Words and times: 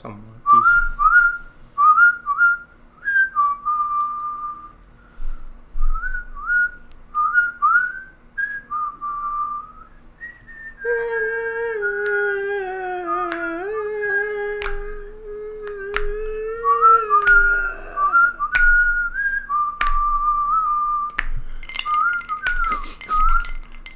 somewhat 0.00 0.22
decent. 0.22 0.98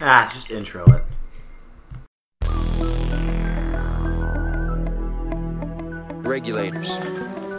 Ah, 0.04 0.28
just 0.32 0.50
intro 0.50 0.84
it. 0.86 1.01
Regulators. 6.42 6.98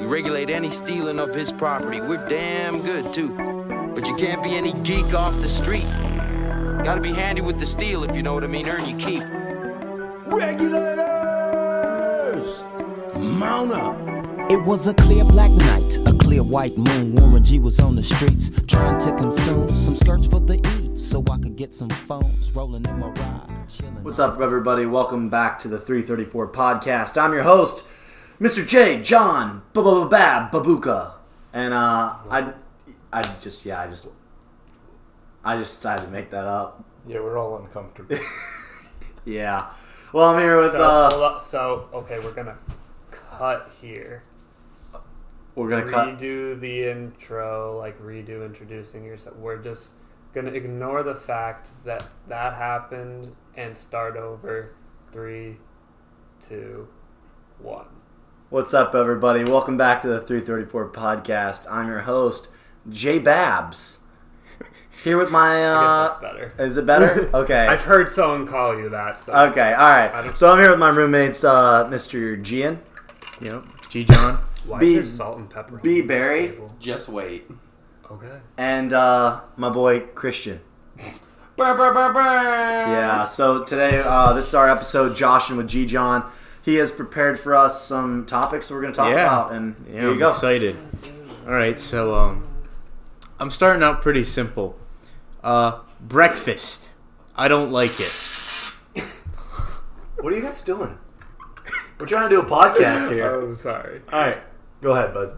We 0.01 0.05
regulate 0.07 0.49
any 0.49 0.69
stealing 0.69 1.17
of 1.17 1.33
his 1.33 1.53
property. 1.53 2.01
We're 2.01 2.27
damn 2.27 2.81
good, 2.81 3.13
too. 3.13 3.29
But 3.95 4.05
you 4.07 4.15
can't 4.15 4.43
be 4.43 4.57
any 4.57 4.73
geek 4.83 5.13
off 5.13 5.33
the 5.39 5.47
street. 5.47 5.85
Gotta 6.83 6.99
be 6.99 7.13
handy 7.13 7.41
with 7.41 7.61
the 7.61 7.65
steel, 7.65 8.03
if 8.03 8.13
you 8.13 8.21
know 8.21 8.33
what 8.33 8.43
I 8.43 8.47
mean. 8.47 8.67
Earn 8.67 8.83
your 8.89 8.99
keep. 8.99 9.23
Regulators! 10.25 11.05
Mount 13.15 13.71
up! 13.71 13.95
It 14.51 14.61
was 14.61 14.87
a 14.87 14.93
clear 14.93 15.23
black 15.23 15.51
night, 15.51 15.97
a 16.05 16.11
clear 16.17 16.43
white 16.43 16.77
moon. 16.77 17.15
Warren 17.15 17.41
G 17.41 17.59
was 17.59 17.79
on 17.79 17.95
the 17.95 18.03
streets 18.03 18.51
trying 18.67 18.99
to 18.99 19.15
consume 19.15 19.69
some 19.69 19.95
skirts 19.95 20.27
for 20.27 20.41
the 20.41 20.55
E 20.57 20.99
so 20.99 21.23
I 21.31 21.37
could 21.37 21.55
get 21.55 21.73
some 21.73 21.89
phones 21.89 22.51
rolling 22.53 22.83
in 22.85 22.99
my 22.99 23.07
ride. 23.07 23.47
chilling. 23.69 24.03
What's 24.03 24.19
up, 24.19 24.41
everybody? 24.41 24.85
Welcome 24.85 25.29
back 25.29 25.57
to 25.59 25.69
the 25.69 25.79
334 25.79 26.51
podcast. 26.51 27.17
I'm 27.17 27.31
your 27.31 27.43
host, 27.43 27.85
Mr. 28.43 28.67
J. 28.67 29.01
John 29.01 29.61
Bab 29.73 30.51
Babuka, 30.51 31.13
and 31.53 31.73
uh, 31.73 32.13
I, 32.29 32.51
I 33.13 33.21
just 33.21 33.65
yeah, 33.65 33.79
I 33.79 33.87
just, 33.87 34.05
I 35.45 35.55
just 35.55 35.77
decided 35.77 36.03
to 36.03 36.11
make 36.11 36.29
that 36.31 36.43
up. 36.43 36.83
Yeah, 37.07 37.21
we're 37.21 37.37
all 37.37 37.57
uncomfortable. 37.57 38.17
Yeah. 39.25 39.67
Well, 40.11 40.31
I'm 40.31 40.39
here 40.41 40.61
with 40.61 40.73
So, 40.73 40.79
uh, 40.81 41.39
so 41.39 41.87
okay, 41.93 42.19
we're 42.19 42.33
gonna 42.33 42.57
cut 43.09 43.71
here. 43.79 44.23
we're 45.55 45.69
gonna 45.69 45.89
cut. 45.89 46.17
Redo 46.17 46.59
the 46.59 46.89
intro, 46.89 47.79
like 47.79 47.97
redo 48.01 48.45
introducing 48.45 49.05
yourself. 49.05 49.37
We're 49.37 49.63
just 49.63 49.93
gonna 50.33 50.51
ignore 50.51 51.03
the 51.03 51.15
fact 51.15 51.69
that 51.85 52.05
that 52.27 52.55
happened 52.55 53.33
and 53.55 53.77
start 53.77 54.17
over. 54.17 54.75
Three, 55.13 55.55
two, 56.41 56.89
one. 57.59 57.85
What's 58.53 58.71
up, 58.71 58.93
everybody? 58.93 59.43
Welcome 59.43 59.77
back 59.77 60.03
to 60.03 60.07
the 60.07 60.19
334 60.21 60.89
podcast. 60.91 61.65
I'm 61.71 61.87
your 61.87 62.01
host, 62.01 62.49
Jay 62.87 63.17
Babs. 63.17 63.99
Here 65.03 65.17
with 65.17 65.31
my. 65.31 65.55
I 65.63 65.63
Uh, 65.63 65.81
guess 66.07 66.09
that's 66.11 66.21
better. 66.21 66.53
is 66.59 66.77
it 66.77 66.85
better? 66.85 67.29
Okay. 67.33 67.65
I've 67.67 67.81
heard 67.81 68.09
someone 68.11 68.45
call 68.45 68.77
you 68.77 68.89
that. 68.89 69.19
So 69.21 69.33
Okay, 69.33 69.73
all 69.73 69.81
I 69.85 70.07
right. 70.07 70.23
don't- 70.25 70.37
So 70.37 70.51
I'm 70.51 70.59
here 70.61 70.69
with 70.69 70.77
my 70.79 70.89
roommates, 70.89 71.43
uh, 71.43 71.85
Mr. 71.89 72.39
Gian, 72.43 72.79
you 73.39 73.49
know, 73.49 73.63
G. 73.89 74.03
John. 74.03 74.37
Why 74.65 74.77
B- 74.79 74.95
is 74.97 75.17
there 75.17 75.25
salt 75.25 75.37
and 75.39 75.49
pepper? 75.49 75.77
B. 75.77 76.01
Barry. 76.03 76.53
Just 76.79 77.09
wait. 77.09 77.49
Okay. 78.11 78.37
and 78.57 78.93
uh, 78.93 79.41
my 79.57 79.69
boy 79.69 80.01
Christian. 80.13 80.59
Burr, 81.57 81.75
burr, 81.75 81.91
burr, 81.93 82.13
burr. 82.13 82.21
Yeah. 82.21 83.25
So 83.25 83.63
today, 83.63 84.03
uh, 84.05 84.33
this 84.33 84.47
is 84.49 84.53
our 84.53 84.69
episode, 84.69 85.13
Joshin 85.15 85.57
with 85.57 85.67
G. 85.67 85.87
John. 85.87 86.29
He 86.63 86.75
has 86.75 86.91
prepared 86.91 87.39
for 87.39 87.53
us 87.55 87.83
some 87.85 88.25
topics 88.25 88.71
we're 88.71 88.81
going 88.81 88.93
to 88.93 88.97
talk 88.97 89.09
Yeah. 89.09 89.25
about, 89.27 89.51
and 89.51 89.75
Yeah, 89.87 89.93
here 89.93 90.01
you 90.03 90.11
I'm 90.13 90.19
go. 90.19 90.29
excited. 90.29 90.75
All 91.45 91.53
right, 91.53 91.77
so 91.79 92.15
um, 92.15 92.47
I'm 93.39 93.49
starting 93.51 93.83
out 93.83 94.01
pretty 94.01 94.23
simple. 94.23 94.77
Uh, 95.43 95.79
breakfast. 95.99 96.89
I 97.35 97.47
don't 97.49 97.71
like 97.71 97.99
it. 97.99 98.11
What 100.21 100.31
are 100.31 100.35
you 100.37 100.41
guys 100.41 100.61
doing? 100.61 100.97
We're 101.99 102.05
trying 102.05 102.29
to 102.29 102.35
do 102.35 102.41
a 102.41 102.45
podcast 102.45 103.11
here. 103.11 103.29
Oh, 103.41 103.45
I'm 103.49 103.57
sorry. 103.57 104.01
All 104.11 104.19
right, 104.21 104.37
go 104.81 104.91
ahead, 104.93 105.13
bud. 105.13 105.37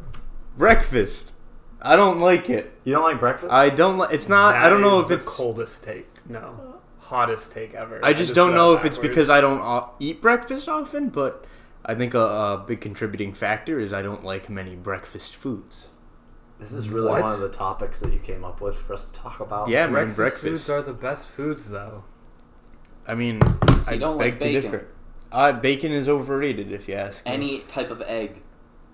Breakfast. 0.58 1.34
I 1.82 1.96
don't 1.96 2.20
like 2.20 2.50
it. 2.50 2.72
You 2.84 2.94
don't 2.94 3.04
like 3.04 3.20
breakfast? 3.20 3.52
I 3.52 3.70
don't. 3.70 3.98
Li- 3.98 4.08
it's 4.12 4.30
not. 4.30 4.56
I 4.56 4.70
don't 4.70 4.82
know 4.82 4.98
is 5.00 5.04
if 5.04 5.08
the 5.10 5.14
it's. 5.16 5.36
coldest 5.36 5.84
take. 5.84 6.08
No, 6.30 6.75
hottest 7.06 7.52
take 7.52 7.74
ever. 7.74 8.00
I 8.04 8.14
just 8.14 8.34
don't 8.36 8.50
got 8.52 8.56
know 8.56 8.74
if 8.76 8.86
it's 8.86 8.98
because 8.98 9.30
I 9.30 9.42
don't 9.42 9.62
uh, 9.62 9.88
eat 10.00 10.22
breakfast 10.22 10.68
often, 10.68 11.10
but 11.10 11.46
I 11.86 11.96
think 11.96 12.14
a, 12.14 12.20
a 12.20 12.64
big 12.66 12.82
contributing 12.82 13.34
factor 13.34 13.80
is 13.80 13.94
I 13.94 14.02
don't 14.02 14.24
like 14.24 14.50
many 14.50 14.76
breakfast 14.76 15.36
foods. 15.36 15.88
this 16.60 16.74
is 16.74 16.90
really 16.90 17.10
What? 17.12 17.22
one 17.24 17.32
of 17.34 17.40
the 17.42 17.50
topics 17.50 18.00
that 18.00 18.12
you 18.14 18.20
came 18.20 18.44
up 18.44 18.62
with 18.62 18.76
for 18.78 18.94
us 18.94 19.06
to 19.06 19.14
talk 19.14 19.40
about. 19.40 19.70
Yeah, 19.70 19.86
man, 19.88 20.14
breakfast, 20.14 20.18
breakfast. 20.18 20.44
foods 20.68 20.70
are 20.70 20.82
the 20.82 20.94
best 20.94 21.28
foods, 21.28 21.70
though. 21.70 22.04
I 23.08 23.14
mean, 23.16 23.40
I 23.88 23.98
don't 23.98 24.18
beg 24.18 24.34
like 24.34 24.40
to 24.40 24.46
bacon. 24.46 24.62
differ. 24.62 24.88
Uh, 25.32 25.52
bacon 25.54 25.92
is 25.92 26.08
overrated, 26.10 26.72
if 26.72 26.88
you 26.88 26.96
ask 26.96 27.24
me. 27.26 27.32
Any 27.32 27.60
type 27.60 27.92
of 27.92 28.02
egg. 28.04 28.42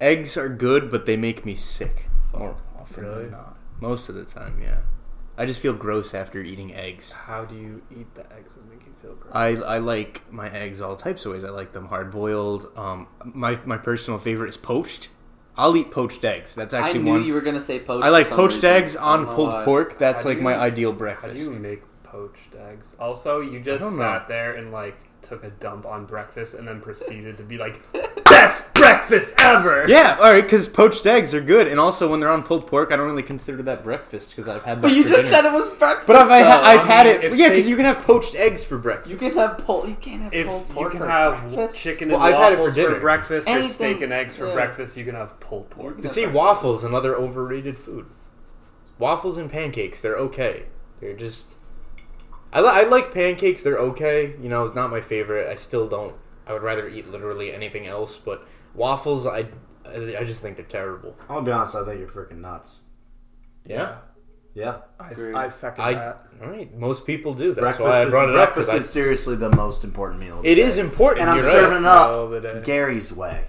Eggs 0.02 0.36
are 0.38 0.50
good, 0.50 0.92
but 0.92 1.06
they 1.06 1.16
make 1.16 1.46
me 1.46 1.56
sick 1.56 2.08
more 2.34 2.58
often 2.78 3.04
Really? 3.06 3.24
than 3.24 3.32
not. 3.32 3.58
Most 3.80 4.10
of 4.10 4.16
the 4.16 4.26
time, 4.26 4.60
yeah. 4.62 4.80
I 5.42 5.46
just 5.48 5.60
feel 5.60 5.74
gross 5.74 6.14
after 6.14 6.40
eating 6.42 6.74
eggs. 6.76 7.12
How 7.12 7.46
do 7.46 7.56
you 7.56 7.82
eat 7.90 8.14
the 8.14 8.22
eggs 8.34 8.54
that 8.56 8.70
make 8.70 8.86
you 8.86 8.94
feel 9.02 9.16
gross? 9.16 9.34
I, 9.34 9.48
I 9.56 9.78
like 9.80 10.22
my 10.32 10.50
eggs 10.52 10.82
all 10.82 10.96
types 10.96 11.26
of 11.26 11.32
ways. 11.32 11.44
I 11.44 11.50
like 11.50 11.72
them 11.74 11.88
hard 11.88 12.12
boiled. 12.12 12.68
Um, 12.76 13.08
my 13.26 13.60
my 13.66 13.78
personal 13.78 14.20
favorite 14.20 14.50
is 14.50 14.58
poached. 14.58 15.10
I'll 15.58 15.76
eat 15.76 15.90
poached 15.92 16.24
eggs. 16.24 16.54
That's 16.56 16.74
I 16.74 16.82
actually 16.82 17.00
knew 17.04 17.12
one. 17.14 17.24
you 17.26 17.34
were 17.34 17.42
gonna 17.42 17.60
say 17.60 17.80
poached. 17.80 18.06
I 18.06 18.10
like 18.10 18.26
for 18.28 18.30
some 18.32 18.38
poached 18.38 18.56
reason. 18.58 18.70
eggs 18.70 18.96
on 18.96 19.26
pulled 19.26 19.54
why. 19.54 19.66
pork. 19.66 19.98
That's 19.98 20.22
How 20.24 20.30
like 20.30 20.38
do 20.38 20.44
my 20.44 20.54
you- 20.54 20.60
ideal 20.62 20.92
How 20.92 20.98
breakfast. 20.98 21.36
do 21.36 21.42
you 21.42 21.50
make 21.52 21.82
poached 22.04 22.54
eggs? 22.56 22.96
Also, 23.00 23.42
you 23.42 23.60
just 23.60 23.82
don't 23.84 23.98
know. 23.98 24.04
sat 24.04 24.28
there 24.28 24.54
and 24.54 24.72
like 24.72 24.98
took 25.22 25.44
a 25.44 25.50
dump 25.50 25.86
on 25.86 26.06
breakfast 26.06 26.54
and 26.56 26.68
then 26.68 26.82
proceeded 26.82 27.38
to 27.38 27.44
be 27.44 27.58
like, 27.58 27.80
best 28.26 28.74
breakfast 28.74 29.34
ever. 29.40 29.86
Yeah, 29.88 30.18
all 30.20 30.32
right, 30.34 30.44
because 30.44 30.68
poached 30.68 31.06
eggs 31.06 31.34
are 31.34 31.42
good, 31.42 31.68
and 31.68 31.80
also 31.80 32.10
when 32.10 32.20
they're 32.20 32.30
on 32.30 32.44
pulled 32.44 32.68
pork, 32.68 32.92
I 32.92 32.96
don't 32.96 33.06
really 33.08 33.24
consider 33.24 33.62
that 33.64 33.84
breakfast 33.84 34.30
because 34.30 34.48
I've 34.48 34.64
had 34.64 34.78
that. 34.80 34.82
But 34.82 34.92
you 34.94 35.04
for 35.04 35.10
just 35.10 35.22
dinner. 35.24 35.30
said 35.36 35.46
it 35.46 35.52
was 35.54 35.70
breakfast. 35.72 36.08
But 36.08 36.16
I've, 36.16 36.32
I 36.32 36.40
ha- 36.42 36.62
I've 36.64 36.86
had 36.88 37.06
mean, 37.06 37.32
it. 37.34 37.38
Yeah, 37.38 37.50
because 37.50 37.68
you 37.70 37.76
can 37.76 37.86
have 37.86 38.00
poached 38.00 38.36
eggs 38.36 38.64
for 38.64 38.78
breakfast. 38.78 39.12
You 39.12 39.18
can 39.18 39.32
have 39.38 39.58
pol- 39.60 39.88
You 39.88 39.96
can't 39.96 40.22
have 40.24 40.34
If 40.34 40.48
pulled 40.48 40.70
pork. 40.70 40.94
you 40.94 41.00
can 41.00 41.08
for 41.08 41.12
have 41.12 41.54
breakfast. 41.54 41.78
chicken 41.82 42.10
Well, 42.10 42.18
and 42.26 42.34
I've 42.34 42.42
had 42.42 42.54
it 42.54 42.56
for 42.56 42.62
waffles 42.64 42.76
for, 42.76 42.88
dinner. 42.90 43.00
breakfast 43.00 43.48
or 43.48 43.68
steak 43.70 44.02
and 44.02 44.12
eggs 44.14 44.36
for 44.36 44.48
yeah. 44.48 44.54
breakfast, 44.54 44.98
you 44.98 45.06
can 45.06 45.16
have 45.16 45.40
pulled 45.40 45.70
pork. 45.70 45.98
You 45.98 46.02
But 46.02 46.08
can 46.10 46.12
see, 46.14 46.22
have 46.22 46.34
waffles 46.34 46.84
another 46.84 47.16
overrated 47.16 47.78
food. 47.78 48.08
Waffles 48.98 49.38
and 49.38 49.50
pancakes, 49.52 50.02
they're 50.02 50.18
okay. 50.18 50.66
They're 51.00 51.16
just. 51.16 51.56
I, 52.54 52.62
li- 52.62 52.70
I 52.70 52.84
like 52.84 53.14
pancakes. 53.14 53.62
They're 53.62 53.78
okay. 53.80 54.36
You 54.42 54.50
know, 54.50 54.68
not 54.74 54.90
my 54.90 55.02
favorite. 55.02 55.50
I 55.50 55.56
still 55.56 55.88
don't. 55.88 56.16
I 56.48 56.54
would 56.54 56.64
rather 56.64 56.88
eat 56.90 57.08
literally 57.10 57.54
anything 57.54 57.88
else. 57.88 58.18
But 58.18 58.46
waffles, 58.74 59.26
I, 59.26 59.46
I 59.86 60.18
I 60.20 60.24
just 60.24 60.42
think 60.42 60.58
they're 60.58 60.66
terrible. 60.66 61.16
I'll 61.30 61.42
be 61.42 61.52
honest. 61.52 61.76
I 61.76 61.86
think 61.86 62.00
you're 62.00 62.10
freaking 62.10 62.40
nuts. 62.42 62.80
Yeah. 63.66 63.98
Yeah. 64.54 64.80
I, 65.00 65.12
Agreed. 65.12 65.36
I 65.36 65.48
second 65.48 65.84
I. 65.84 65.94
that. 65.94 66.26
All 66.44 66.50
right. 66.50 66.76
Most 66.78 67.06
people 67.08 67.34
do. 67.34 67.54
That's 67.54 67.60
breakfast 67.78 67.88
why 67.88 68.02
I 68.02 68.06
is, 68.06 68.12
brought 68.12 68.30
it 68.30 68.36
up. 68.36 68.50
'cause 68.50 68.66
breakfast 68.66 68.72
I- 68.72 68.78
is 68.78 68.90
seriously 68.90 69.36
the 69.38 69.56
most 69.56 69.84
important 69.86 70.20
meal. 70.20 70.38
Of 70.40 70.44
the 70.44 70.52
it 70.52 70.56
day. 70.56 70.62
is 70.62 70.78
important. 70.78 71.22
and 71.22 71.30
I'm 71.30 71.38
you're 71.38 71.46
serving 71.46 71.78
it 71.80 71.86
up 71.86 72.30
the. 72.30 72.62
Gary's 72.64 73.14
way. 73.14 73.46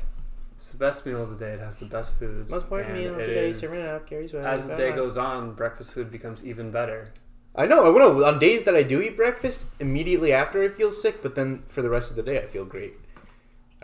It's 0.59 0.71
the 0.71 0.77
best 0.77 1.05
meal 1.05 1.23
of 1.23 1.31
the 1.37 1.45
day. 1.45 1.55
It 1.55 1.61
has 1.61 1.77
the 1.79 1.87
best 1.87 2.13
foods. 2.21 2.49
Most 2.49 2.63
important 2.65 2.95
meal 2.95 3.13
of 3.15 3.19
the 3.19 3.27
day. 3.27 3.53
Serving 3.53 3.81
it 3.81 3.89
up. 3.89 4.07
Gary's 4.09 4.33
way. 4.33 4.45
As 4.45 4.67
the 4.69 4.77
day 4.77 4.93
goes 4.93 5.17
on, 5.17 5.55
breakfast 5.55 5.93
food 5.93 6.11
becomes 6.13 6.45
even 6.47 6.71
better. 6.71 7.09
I 7.55 7.67
know. 7.67 7.95
I 7.95 7.99
know. 7.99 8.25
On 8.25 8.39
days 8.39 8.65
that 8.65 8.75
I 8.75 8.83
do 8.83 9.01
eat 9.03 9.17
breakfast, 9.17 9.65
immediately 9.81 10.33
after 10.33 10.63
I 10.63 10.69
feel 10.69 10.91
sick, 10.91 11.21
but 11.23 11.35
then 11.35 11.63
for 11.69 11.83
the 11.83 11.91
rest 11.91 12.11
of 12.11 12.17
the 12.17 12.23
day 12.23 12.43
I 12.43 12.47
feel 12.47 12.65
great. 12.65 12.95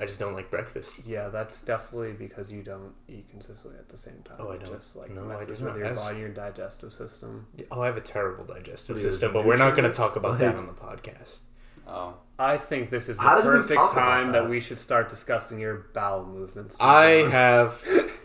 I 0.01 0.07
just 0.07 0.21
don't 0.21 0.33
like 0.35 0.49
breakfast. 0.49 0.95
Yeah, 1.05 1.29
that's 1.29 1.61
definitely 1.63 2.13
because 2.13 2.53
you 2.53 2.63
don't 2.63 2.93
eat 3.09 3.29
consistently 3.31 3.79
at 3.81 3.89
the 3.89 3.99
same 3.99 4.23
time. 4.25 4.37
Oh, 4.39 4.51
I 4.53 4.57
don't. 4.57 4.73
Just 4.73 4.95
like 4.95 5.11
No, 5.11 5.25
messes 5.25 5.59
do 5.59 5.65
with 5.65 5.73
not. 5.75 5.77
your 5.79 5.87
As- 5.87 5.99
body, 6.01 6.19
your 6.21 6.29
digestive 6.29 6.93
system. 6.95 7.47
Oh, 7.73 7.81
I 7.83 7.87
have 7.87 7.97
a 7.97 8.01
terrible 8.01 8.45
digestive 8.45 8.95
What 8.97 9.03
system, 9.03 9.33
but 9.33 9.45
we're 9.45 9.57
not 9.57 9.75
going 9.77 9.91
to 9.91 9.97
talk 9.97 10.15
about 10.17 10.33
Like- 10.33 10.41
that 10.41 10.55
on 10.55 10.67
the 10.69 10.73
podcast. 10.73 11.39
Oh. 11.87 12.15
I 12.39 12.59
think 12.59 12.91
this 12.91 13.09
is 13.09 13.17
the 13.17 13.23
How 13.23 13.41
perfect 13.43 13.77
time 13.93 14.31
that? 14.33 14.43
that? 14.43 14.51
we 14.51 14.61
should 14.61 14.79
start 14.79 15.09
discussing 15.09 15.59
your 15.59 15.87
bowel 15.95 16.25
movements. 16.25 16.77
I 16.79 17.29
have. 17.31 17.83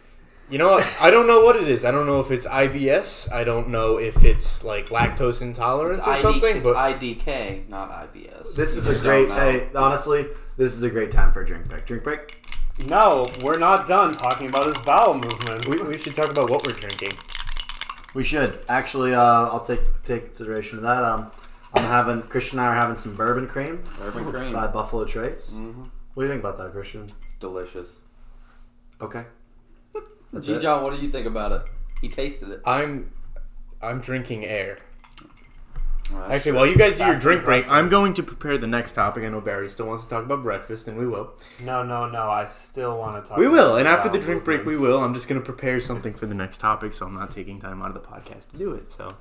You 0.53 0.59
know 0.59 0.69
what? 0.69 0.97
I 1.01 1.09
don't 1.09 1.25
know 1.25 1.43
what 1.43 1.55
it 1.55 1.67
is. 1.67 1.83
I 1.83 1.89
don't 1.89 2.05
know 2.05 2.19
if 2.19 2.29
it's 2.29 2.45
IBS. 2.45 3.31
I 3.31 3.43
don't 3.43 3.69
know 3.69 3.97
if 3.97 4.23
it's 4.23 4.63
like 4.63 4.89
lactose 4.89 5.41
intolerance 5.41 5.97
It's, 5.97 6.05
or 6.07 6.11
ID, 6.11 6.21
something. 6.21 6.55
it's 6.57 6.63
but 6.63 6.75
IDK, 6.75 7.67
not 7.69 7.89
IBS. 7.89 8.53
This 8.53 8.75
You 8.75 8.81
is 8.91 8.99
a 8.99 9.01
great. 9.01 9.29
don't. 9.29 9.37
Hey, 9.37 9.67
honestly, 9.73 10.27
this 10.55 10.73
is 10.73 10.83
a 10.83 10.91
great 10.91 11.09
time 11.09 11.31
for 11.31 11.41
a 11.41 11.45
drink 11.47 11.67
break. 11.67 11.87
Drink 11.87 12.03
break. 12.03 12.45
No, 12.87 13.31
we're 13.41 13.57
not 13.57 13.87
done 13.87 14.13
talking 14.13 14.47
about 14.47 14.67
his 14.67 14.77
bowel 14.85 15.15
movements. 15.15 15.65
we, 15.67 15.81
we 15.87 15.97
should 15.97 16.13
talk 16.13 16.29
about 16.29 16.51
what 16.51 16.63
we're 16.67 16.73
drinking. 16.73 17.13
We 18.13 18.23
should 18.23 18.59
actually. 18.69 19.15
Uh, 19.15 19.23
I'll 19.23 19.65
take 19.65 19.81
take 20.03 20.25
consideration 20.25 20.77
of 20.77 20.83
that. 20.83 21.03
Um, 21.03 21.31
I'm 21.73 21.83
having 21.85 22.21
Christian 22.21 22.59
and 22.59 22.67
I 22.67 22.73
are 22.73 22.75
having 22.75 22.95
some 22.95 23.15
bourbon 23.15 23.47
cream 23.47 23.81
Bourbon 23.97 24.25
cream. 24.31 24.53
by 24.53 24.67
Buffalo 24.67 25.05
Trace. 25.05 25.55
Mhm. 25.57 25.89
What 26.13 26.21
do 26.23 26.27
you 26.27 26.31
think 26.31 26.43
about 26.43 26.59
that, 26.59 26.73
Christian? 26.73 27.05
It's 27.05 27.15
Delicious. 27.39 27.89
Okay. 29.01 29.23
That's 30.33 30.47
G 30.47 30.53
it. 30.53 30.59
John, 30.61 30.83
what 30.83 30.95
do 30.95 31.01
you 31.05 31.11
think 31.11 31.25
about 31.27 31.51
it? 31.53 31.61
He 32.01 32.09
tasted 32.09 32.49
it. 32.49 32.61
I'm 32.65 33.11
I'm 33.81 34.01
drinking 34.01 34.45
air. 34.45 34.77
Alright. 36.11 36.31
Actually, 36.31 36.51
while 36.53 36.67
you 36.67 36.75
guys 36.77 36.93
do 36.95 36.99
your 37.03 37.11
That's 37.13 37.21
drink 37.23 37.45
break, 37.45 37.63
impressive. 37.63 37.83
I'm 37.85 37.89
going 37.89 38.13
to 38.15 38.23
prepare 38.23 38.57
the 38.57 38.67
next 38.67 38.91
topic. 38.91 39.23
I 39.23 39.29
know 39.29 39.39
Barry 39.39 39.69
still 39.69 39.85
wants 39.87 40.03
to 40.03 40.09
talk 40.09 40.25
about 40.25 40.43
breakfast, 40.43 40.87
and 40.89 40.97
we 40.97 41.07
will. 41.07 41.31
No, 41.61 41.81
no, 41.81 42.09
no. 42.09 42.29
I 42.29 42.43
still 42.43 42.97
want 42.97 43.23
to 43.23 43.29
talk. 43.29 43.37
We 43.37 43.47
will, 43.47 43.77
about 43.77 43.79
and 43.79 43.87
after 43.87 44.09
the 44.09 44.17
bowel 44.17 44.25
drink 44.25 44.43
break, 44.43 44.65
we 44.65 44.77
will. 44.77 44.99
I'm 45.01 45.13
just 45.13 45.29
going 45.29 45.39
to 45.39 45.45
prepare 45.45 45.79
something 45.79 46.13
for 46.13 46.25
the 46.25 46.35
next 46.35 46.57
topic, 46.57 46.93
so 46.93 47.05
I'm 47.05 47.13
not 47.15 47.31
taking 47.31 47.59
time 47.61 47.81
out 47.81 47.87
of 47.87 47.93
the 47.93 48.01
podcast 48.01 48.51
to 48.51 48.57
do 48.57 48.73
it. 48.73 48.91
So, 48.91 49.15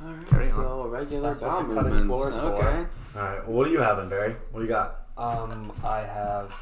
Carry 0.00 0.12
Alright, 0.12 0.42
on. 0.42 0.48
so 0.50 0.86
regular 0.86 1.22
That's 1.30 1.40
what 1.40 1.48
bowel 1.48 1.62
the 1.66 1.74
cutting 1.74 1.90
movements. 1.92 2.06
floor 2.06 2.30
is 2.30 2.36
for. 2.36 2.42
Okay. 2.42 2.86
All 3.16 3.22
right. 3.22 3.48
Well, 3.48 3.56
what 3.56 3.66
are 3.66 3.70
you 3.70 3.80
having, 3.80 4.08
Barry? 4.10 4.36
What 4.50 4.60
do 4.60 4.64
you 4.66 4.70
got? 4.70 5.06
Um, 5.16 5.72
I 5.82 6.00
have 6.00 6.52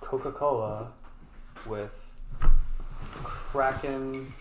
Coca 0.00 0.32
Cola 0.32 0.88
with 1.66 2.04
Kraken. 3.52 4.32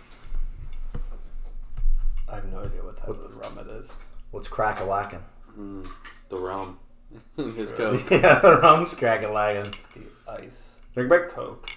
I 2.28 2.36
have 2.36 2.52
no 2.52 2.60
idea 2.60 2.84
what 2.84 2.98
type 2.98 3.10
of 3.10 3.36
rum 3.38 3.60
it 3.60 3.68
is. 3.72 3.94
What's 4.32 4.48
crack 4.48 4.80
a 4.80 4.84
lacking? 4.84 5.24
Mm, 5.58 5.88
the 6.30 6.38
rum. 6.38 6.80
His 7.38 7.72
coke. 7.72 8.02
yeah, 8.12 8.40
the 8.40 8.60
rum's 8.62 8.96
crack 8.96 9.24
a 9.24 9.28
lacking. 9.28 9.74
The 9.94 10.32
ice 10.32 10.72
Drink 10.96 11.08
break. 11.08 11.30
Coke 11.30 11.70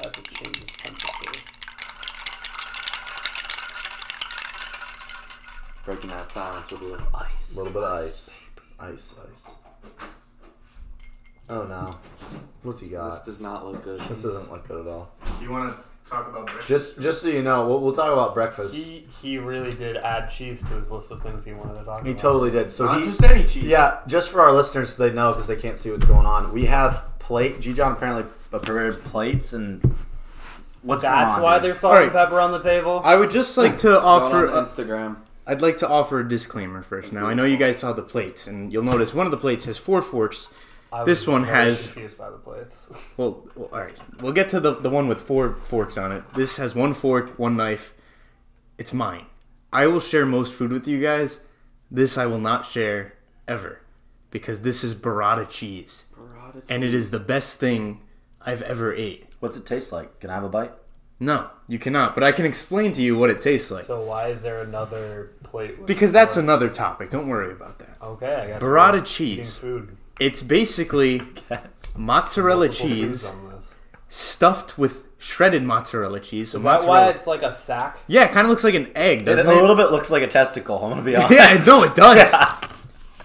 as 0.00 0.06
it 0.06 0.24
changes 0.24 0.64
temperature. 0.78 1.40
Breaking 5.84 6.10
that 6.10 6.32
silence 6.32 6.72
with 6.72 6.80
a 6.80 6.84
little 6.84 7.06
ice. 7.14 7.54
A 7.54 7.58
little 7.58 7.72
bit 7.74 7.82
of 7.82 7.92
ice. 8.04 8.40
Ice, 8.80 9.14
ice. 9.30 9.50
Oh 11.48 11.64
no. 11.64 11.90
What's 12.62 12.80
he 12.80 12.88
got? 12.88 13.10
This 13.10 13.20
does 13.20 13.40
not 13.40 13.66
look 13.66 13.84
good. 13.84 14.00
This 14.02 14.22
doesn't 14.22 14.50
look 14.50 14.66
good 14.66 14.86
at 14.86 14.90
all. 14.90 15.12
do 15.38 15.44
you 15.44 15.50
want 15.50 15.70
to 15.70 15.76
talk 16.08 16.26
about 16.28 16.46
breakfast? 16.46 16.68
Just, 16.68 17.00
just 17.02 17.22
so 17.22 17.28
you 17.28 17.42
know, 17.42 17.66
we'll, 17.68 17.80
we'll 17.80 17.94
talk 17.94 18.10
about 18.12 18.32
breakfast. 18.34 18.74
He, 18.74 18.82
He 18.82 19.06
he 19.30 19.38
really 19.38 19.70
did 19.70 19.96
add 19.98 20.30
cheese 20.30 20.60
to 20.62 20.68
his 20.74 20.90
list 20.90 21.10
of 21.10 21.20
things 21.22 21.44
he 21.44 21.52
wanted 21.52 21.78
to 21.78 21.84
talk 21.84 22.00
about. 22.00 22.06
He 22.06 22.14
totally 22.14 22.50
did. 22.50 22.72
So 22.72 22.86
Not 22.86 23.00
he, 23.00 23.06
just 23.06 23.22
any 23.22 23.44
cheese. 23.44 23.64
yeah, 23.64 24.00
just 24.06 24.30
for 24.30 24.40
our 24.40 24.52
listeners, 24.52 24.94
so 24.94 25.06
they 25.06 25.14
know 25.14 25.32
because 25.32 25.46
they 25.48 25.56
can't 25.56 25.76
see 25.76 25.90
what's 25.90 26.04
going 26.04 26.24
on. 26.26 26.52
We 26.52 26.64
have 26.66 27.04
plate. 27.18 27.60
G 27.60 27.74
John 27.74 27.92
apparently 27.92 28.24
prepared 28.50 29.02
plates 29.04 29.52
and. 29.52 29.82
What's 30.82 31.02
That's 31.02 31.32
going 31.32 31.36
on, 31.38 31.42
why 31.42 31.54
dude? 31.56 31.64
there's 31.64 31.78
salt 31.78 31.92
Alright. 31.94 32.04
and 32.08 32.12
pepper 32.12 32.38
on 32.40 32.52
the 32.52 32.60
table. 32.60 33.00
I 33.04 33.16
would 33.16 33.30
just 33.30 33.56
like 33.56 33.78
to 33.78 33.98
offer. 34.00 34.48
on 34.50 34.64
Instagram. 34.66 35.16
I'd 35.46 35.62
like 35.62 35.78
to 35.78 35.88
offer 35.88 36.20
a 36.20 36.28
disclaimer 36.28 36.82
first. 36.82 37.12
Now, 37.12 37.26
I 37.26 37.32
know 37.34 37.44
you 37.44 37.56
guys 37.58 37.78
saw 37.78 37.92
the 37.94 38.02
plates, 38.02 38.46
and 38.46 38.70
you'll 38.72 38.82
notice 38.82 39.12
one 39.14 39.26
of 39.26 39.30
the 39.30 39.38
plates 39.38 39.64
has 39.64 39.76
four 39.78 40.00
forks. 40.02 40.48
I 41.00 41.04
this 41.04 41.26
one 41.26 41.44
has- 41.44 41.86
confused 41.88 42.18
by 42.18 42.30
the 42.30 42.38
plates. 42.38 42.90
Well, 43.16 43.46
well 43.54 43.68
all 43.72 43.80
right. 43.80 43.98
We'll 44.20 44.32
get 44.32 44.48
to 44.50 44.60
the, 44.60 44.74
the 44.74 44.90
one 44.90 45.08
with 45.08 45.20
four 45.22 45.54
forks 45.56 45.96
on 45.98 46.12
it. 46.12 46.22
This 46.34 46.56
has 46.56 46.74
one 46.74 46.94
fork, 46.94 47.38
one 47.38 47.56
knife. 47.56 47.94
It's 48.78 48.92
mine. 48.92 49.26
I 49.72 49.86
will 49.86 50.00
share 50.00 50.26
most 50.26 50.52
food 50.54 50.72
with 50.72 50.86
you 50.88 51.00
guys. 51.00 51.40
This 51.90 52.16
I 52.18 52.26
will 52.26 52.40
not 52.40 52.66
share 52.66 53.14
ever 53.46 53.80
because 54.30 54.62
this 54.62 54.82
is 54.82 54.94
burrata 54.94 55.48
cheese, 55.48 56.04
Burrata 56.16 56.62
and 56.68 56.82
it 56.82 56.92
is 56.94 57.10
the 57.10 57.20
best 57.20 57.58
thing 57.58 58.00
I've 58.40 58.62
ever 58.62 58.92
ate. 58.92 59.26
What's 59.40 59.56
it 59.56 59.64
taste 59.66 59.92
like? 59.92 60.18
Can 60.20 60.30
I 60.30 60.34
have 60.34 60.44
a 60.44 60.48
bite? 60.48 60.72
No, 61.20 61.48
you 61.68 61.78
cannot. 61.78 62.14
But 62.16 62.24
I 62.24 62.32
can 62.32 62.44
explain 62.44 62.92
to 62.94 63.02
you 63.02 63.16
what 63.16 63.30
it 63.30 63.38
tastes 63.38 63.70
like 63.70 63.84
So 63.84 64.00
why 64.02 64.28
is 64.28 64.42
there 64.42 64.62
another 64.62 65.32
plate? 65.44 65.78
with 65.78 65.86
because 65.86 66.10
that's 66.10 66.34
more- 66.36 66.42
another 66.42 66.68
topic. 66.68 67.10
Don't 67.10 67.28
worry 67.28 67.52
about 67.52 67.78
that. 67.78 67.96
okay. 68.02 68.34
I 68.34 68.46
guess 68.48 68.62
Burrata 68.62 69.04
cheese. 69.04 69.56
food. 69.56 69.96
It's 70.20 70.42
basically 70.42 71.22
mozzarella 71.98 72.68
cheese 72.68 73.30
stuffed 74.08 74.78
with 74.78 75.08
shredded 75.18 75.62
mozzarella 75.64 76.20
cheese. 76.20 76.50
So 76.52 76.58
Is 76.58 76.64
that 76.64 76.74
mozzarella. 76.74 77.00
why 77.06 77.08
it's 77.10 77.26
like 77.26 77.42
a 77.42 77.52
sack? 77.52 77.98
Yeah, 78.06 78.24
it 78.24 78.30
kind 78.30 78.46
of 78.46 78.50
looks 78.50 78.62
like 78.62 78.74
an 78.74 78.90
egg, 78.94 79.20
It, 79.20 79.24
doesn't 79.24 79.46
a 79.46 79.50
it? 79.50 79.60
little 79.60 79.74
bit 79.76 79.90
looks 79.90 80.10
like 80.10 80.22
a 80.22 80.26
testicle. 80.28 80.76
I'm 80.82 80.90
gonna 80.90 81.02
be 81.02 81.16
honest. 81.16 81.32
Yeah, 81.32 81.60
no, 81.66 81.82
it 81.82 81.94
does. 81.96 82.32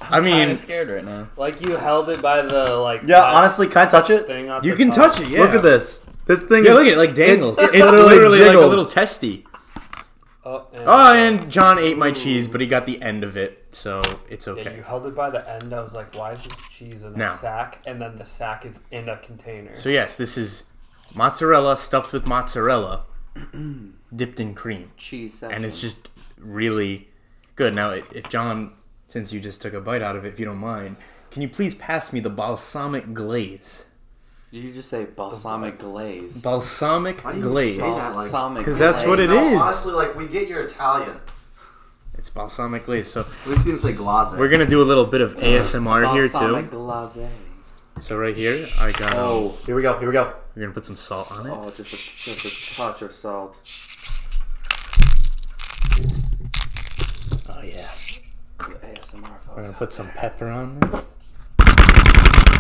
I 0.01 0.19
mean, 0.19 0.33
Kinda 0.33 0.55
scared 0.55 0.89
right 0.89 1.05
now. 1.05 1.27
Like 1.37 1.61
you 1.61 1.75
held 1.75 2.09
it 2.09 2.21
by 2.21 2.41
the 2.41 2.73
like 2.77 3.01
Yeah, 3.01 3.19
that 3.21 3.35
honestly, 3.35 3.67
can 3.67 3.87
I 3.87 3.91
touch 3.91 4.09
it? 4.09 4.25
thing 4.25 4.49
on 4.49 4.63
you 4.63 4.71
the 4.71 4.77
can 4.77 4.89
top. 4.89 5.11
touch 5.13 5.21
it. 5.21 5.27
Yeah, 5.29 5.41
Look 5.41 5.53
at 5.53 5.61
this. 5.63 6.03
This 6.25 6.41
thing. 6.41 6.65
Yeah, 6.65 6.73
look 6.73 6.87
at 6.87 6.93
it, 6.93 6.97
like 6.97 7.13
dangles. 7.13 7.59
it 7.59 7.65
it's 7.65 7.73
literally 7.85 8.15
literally, 8.15 8.39
like 8.39 8.55
a 8.55 8.59
little 8.65 8.85
testy. 8.85 9.45
Oh, 10.49 10.65
oh, 10.73 10.77
and, 10.77 10.83
Oh, 10.87 11.13
and 11.13 11.51
John 11.51 11.77
ate 11.77 11.95
my 11.95 12.11
cheese, 12.11 12.47
but 12.47 12.59
he 12.59 12.65
got 12.65 12.87
the 12.87 12.99
end 13.03 13.23
of 13.23 13.37
it, 13.37 13.67
so 13.69 14.01
it's 14.27 14.47
okay. 14.47 14.63
yeah, 14.63 14.77
you 14.77 14.81
held 14.81 15.05
it 15.05 15.13
by 15.13 15.29
the 15.29 15.47
end. 15.47 15.71
I 15.73 15.81
was 15.81 15.93
like, 15.93 16.15
why 16.15 16.31
is 16.31 16.43
this 16.43 16.57
cheese 16.71 17.03
in 17.03 17.13
a 17.13 17.17
Now. 17.17 17.35
sack? 17.35 17.79
And 17.85 18.01
then 18.01 18.17
the 18.17 18.25
sack 18.25 18.65
is 18.65 18.79
in 18.89 19.09
a 19.09 19.17
container. 19.17 19.75
So 19.75 19.89
yes, 19.89 20.15
this 20.15 20.39
is 20.39 20.63
mozzarella 21.13 21.77
stuffed 21.77 22.11
with 22.13 22.25
mozzarella, 22.25 23.05
dipped 24.15 24.39
in 24.39 24.55
cream, 24.55 24.91
Cheese 24.97 25.43
and 25.43 25.63
it's 25.63 25.79
just 25.79 26.09
really 26.39 27.09
good. 27.55 27.75
Now, 27.75 27.91
if 27.91 28.11
if 28.11 28.27
John, 28.29 28.73
since 29.07 29.31
you 29.31 29.39
just 29.39 29.61
took 29.61 29.73
a 29.73 29.81
bite 29.81 30.01
out 30.01 30.15
of 30.15 30.25
it, 30.25 30.29
if 30.29 30.39
you 30.39 30.45
don't 30.45 30.57
mind, 30.57 30.95
can 31.29 31.43
you 31.43 31.49
please 31.49 31.75
pass 31.75 32.11
me 32.11 32.21
the 32.21 32.29
balsamic 32.31 33.13
glaze? 33.13 33.85
Did 34.51 34.63
you 34.63 34.73
just 34.73 34.89
say 34.89 35.05
balsamic 35.05 35.77
glaze? 35.77 36.41
Balsamic 36.41 37.23
Why 37.23 37.33
do 37.33 37.37
you 37.39 37.43
glaze. 37.43 37.75
say 37.77 37.81
that 37.83 38.15
like- 38.15 38.31
Balsamic 38.31 38.65
'Cause 38.65 38.79
that's 38.79 39.03
what 39.03 39.17
glaze. 39.17 39.29
it 39.29 39.53
is. 39.53 39.59
honestly, 39.61 39.93
like 39.93 40.15
we 40.15 40.27
get 40.27 40.47
your 40.47 40.61
Italian. 40.63 41.17
It's 42.17 42.29
balsamic 42.31 42.85
glaze. 42.85 43.09
So 43.11 43.21
At 43.21 43.27
least 43.47 43.65
you 43.65 43.71
didn't 43.73 43.81
say 43.83 43.93
glaze. 43.93 44.33
we're 44.33 44.49
gonna 44.49 44.65
do 44.65 44.81
a 44.81 44.83
little 44.91 45.05
bit 45.05 45.21
of 45.21 45.35
ASMR 45.37 46.11
here 46.13 46.27
Balsamic 46.29 46.71
too. 46.71 46.77
glaze. 46.77 47.19
So 48.01 48.17
right 48.17 48.35
here, 48.35 48.65
I 48.79 48.91
got. 48.91 49.13
um, 49.13 49.19
Oh, 49.19 49.57
Here 49.65 49.75
we 49.75 49.81
go. 49.83 49.97
Here 49.99 50.07
we 50.09 50.13
go. 50.13 50.33
We're 50.55 50.63
gonna 50.63 50.73
put 50.73 50.85
some 50.85 50.95
salt 50.95 51.31
on 51.31 51.45
it. 51.47 51.53
oh, 51.55 51.65
just 51.69 51.79
a, 51.79 51.83
just 51.85 52.45
a 52.45 52.77
touch 52.81 53.01
of 53.03 53.13
salt. 53.13 53.55
Oh 57.51 57.61
yeah. 57.63 57.87
ASMR 58.59 59.21
We're 59.21 59.27
folks. 59.39 59.55
gonna 59.55 59.73
put 59.73 59.93
some 59.93 60.07
pepper 60.09 60.47
on 60.47 60.79
this. 60.79 61.05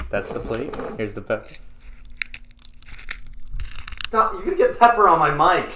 That's 0.09 0.29
the 0.29 0.39
plate. 0.39 0.75
Here's 0.97 1.13
the 1.13 1.21
pepper. 1.21 1.47
Stop! 4.09 4.33
You're 4.33 4.43
gonna 4.43 4.57
get 4.57 4.79
pepper 4.79 5.07
on 5.07 5.19
my 5.19 5.29
mic. 5.29 5.69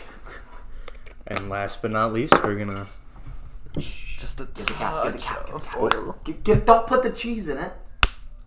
And 1.27 1.49
last 1.49 1.83
but 1.83 1.91
not 1.91 2.11
least, 2.13 2.33
we're 2.43 2.55
gonna. 2.55 2.87
Just 3.77 4.39
a 4.39 4.45
Get 4.45 4.55
the 4.65 4.73
cap. 4.73 5.03
Get 5.03 5.13
the 5.13 5.19
cap. 5.19 5.45
Get 5.45 5.53
the 5.53 5.59
cap. 5.59 5.75
Oh, 5.77 5.89
oil. 6.07 6.17
Get, 6.23 6.43
get, 6.43 6.65
don't 6.65 6.87
put 6.87 7.03
the 7.03 7.11
cheese 7.11 7.47
in 7.47 7.59
it. 7.59 7.71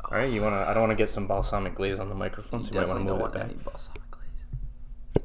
All 0.04 0.10
right, 0.18 0.28
you 0.28 0.42
wanna? 0.42 0.56
I 0.66 0.74
don't 0.74 0.80
want 0.82 0.90
to 0.90 0.96
get 0.96 1.08
some 1.08 1.28
balsamic 1.28 1.76
glaze 1.76 2.00
on 2.00 2.08
the 2.08 2.16
microphone, 2.16 2.64
so 2.64 2.72
you 2.72 2.80
might 2.80 2.88
want 2.88 2.98
Definitely 2.98 3.04
to 3.04 3.08
don't 3.10 3.18
move 3.18 3.20
it 3.20 3.22
want 3.22 3.34
back. 3.34 3.42
any 3.44 3.54
balsamic 3.62 4.10
glaze. 4.10 5.24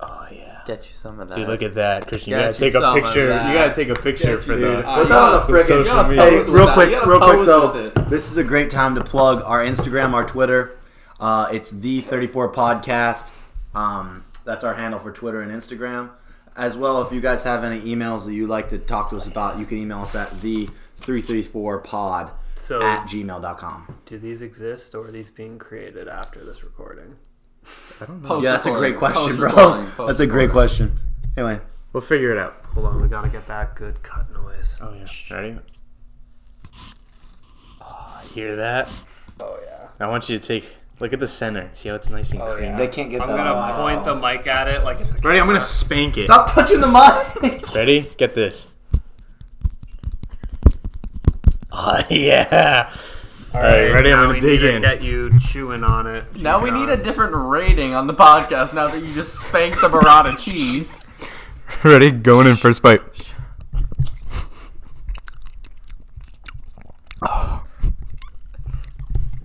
Oh 0.00 0.26
yeah. 0.30 0.60
Get 0.66 0.86
you 0.86 0.92
some 0.94 1.18
of 1.18 1.28
that. 1.30 1.34
Dude, 1.38 1.48
look 1.48 1.62
at 1.62 1.74
that, 1.76 2.06
Christian. 2.08 2.32
You 2.32 2.38
gotta 2.38 2.52
you 2.52 2.70
take 2.70 2.74
a 2.74 2.92
picture. 2.92 3.22
You 3.28 3.54
gotta 3.54 3.74
take 3.74 3.88
a 3.88 3.94
picture 3.94 4.42
for 4.42 4.52
you, 4.52 4.60
the. 4.60 4.76
dude. 4.76 4.84
Put 4.84 5.08
that 5.08 5.12
on 5.12 5.32
the 5.32 5.38
gotta- 5.38 5.52
friggin' 5.54 5.66
social 5.86 6.02
media. 6.04 6.22
Hey, 6.22 6.50
real 6.50 6.70
quick, 6.74 7.06
real 7.06 7.20
quick 7.20 7.46
though. 7.46 7.90
This 8.10 8.30
is 8.30 8.36
a 8.36 8.44
great 8.44 8.68
time 8.68 8.94
to 8.96 9.02
plug 9.02 9.42
our 9.46 9.64
Instagram, 9.64 10.12
our 10.12 10.24
Twitter. 10.26 10.76
Uh, 11.22 11.48
it's 11.52 11.70
the 11.70 12.00
34 12.00 12.52
podcast. 12.52 13.30
Um, 13.76 14.24
that's 14.44 14.64
our 14.64 14.74
handle 14.74 14.98
for 14.98 15.12
Twitter 15.12 15.40
and 15.40 15.52
Instagram. 15.52 16.10
As 16.56 16.76
well, 16.76 17.00
if 17.00 17.12
you 17.12 17.20
guys 17.20 17.44
have 17.44 17.62
any 17.62 17.80
emails 17.80 18.26
that 18.26 18.34
you'd 18.34 18.48
like 18.50 18.68
to 18.70 18.78
talk 18.78 19.08
to 19.10 19.16
us 19.16 19.26
about, 19.28 19.56
you 19.58 19.64
can 19.64 19.78
email 19.78 20.00
us 20.00 20.16
at 20.16 20.30
the 20.40 20.68
334pod 21.00 22.32
So 22.56 22.82
at 22.82 23.06
gmail.com. 23.06 23.98
do 24.04 24.18
these 24.18 24.42
exist 24.42 24.96
or 24.96 25.06
are 25.06 25.10
these 25.12 25.30
being 25.30 25.58
created 25.60 26.08
after 26.08 26.44
this 26.44 26.64
recording? 26.64 27.16
I 28.00 28.06
don't 28.06 28.20
Post 28.20 28.44
Yeah, 28.44 28.50
that's 28.50 28.66
a 28.66 28.72
great 28.72 28.96
question, 28.98 29.26
Post 29.28 29.38
bro. 29.38 29.48
recording. 29.48 29.86
Post 29.92 30.06
That's 30.08 30.20
a 30.20 30.26
great 30.26 30.50
question. 30.50 30.98
Anyway, 31.36 31.60
We'll 31.92 32.00
figure 32.00 32.32
it 32.32 32.38
out. 32.38 32.56
Hold 32.74 32.86
on, 32.86 33.00
we 33.02 33.06
gotta 33.06 33.28
get 33.28 33.46
that 33.46 33.76
good 33.76 34.02
cut 34.02 34.28
noise. 34.32 34.78
Oh 34.82 34.92
yeah. 34.94 35.06
Ready? 35.36 35.58
Oh, 37.80 38.14
I 38.18 38.24
hear 38.34 38.56
that. 38.56 38.90
Oh 39.38 39.58
yeah. 39.64 39.88
I 40.00 40.08
want 40.08 40.28
you 40.28 40.38
to 40.38 40.44
take. 40.46 40.72
Look 41.02 41.12
at 41.12 41.18
the 41.18 41.26
center. 41.26 41.68
See 41.72 41.88
how 41.88 41.96
it's 41.96 42.10
nice 42.10 42.30
and 42.30 42.40
Oh 42.40 42.54
creamy. 42.54 42.68
yeah. 42.68 42.76
They 42.76 42.86
can't 42.86 43.10
get 43.10 43.22
I'm 43.22 43.28
that 43.28 43.36
gonna 43.36 43.50
on 43.54 43.70
my 43.70 43.76
point 43.76 44.04
the 44.04 44.14
mic 44.14 44.46
at 44.46 44.68
it 44.68 44.84
like 44.84 45.00
it's 45.00 45.12
a 45.16 45.18
Ready? 45.18 45.40
I'm 45.40 45.48
gonna 45.48 45.60
spank 45.60 46.16
it. 46.16 46.22
stop 46.22 46.52
touching 46.52 46.80
the 46.80 46.86
mic. 46.86 47.68
Ready? 47.74 48.08
Get 48.16 48.36
this. 48.36 48.68
Oh 51.74 52.00
yeah. 52.10 52.94
All 53.54 53.60
right, 53.62 53.88
ready? 53.90 54.12
I'm 54.12 54.18
gonna 54.26 54.34
we 54.34 54.40
dig 54.40 54.60
need 54.60 54.66
to 54.68 54.76
in. 54.76 54.82
Get 54.82 55.02
you 55.02 55.30
chewing 55.40 55.82
on 55.84 56.06
it. 56.06 56.24
Now 56.36 56.62
we 56.62 56.70
need 56.70 56.90
on 56.90 56.90
a 56.90 57.02
different 57.02 57.34
rating 57.34 57.94
on 57.94 58.06
the 58.06 58.12
podcast 58.14 58.74
now 58.74 58.88
that 58.88 59.02
you 59.02 59.12
just 59.14 59.40
spanked 59.40 59.80
the 59.80 59.88
burrata 59.88 60.38
cheese. 60.38 61.04
Ready? 61.84 62.10
Going 62.10 62.46
in 62.46 62.56
first 62.56 62.82
bite. 62.82 63.00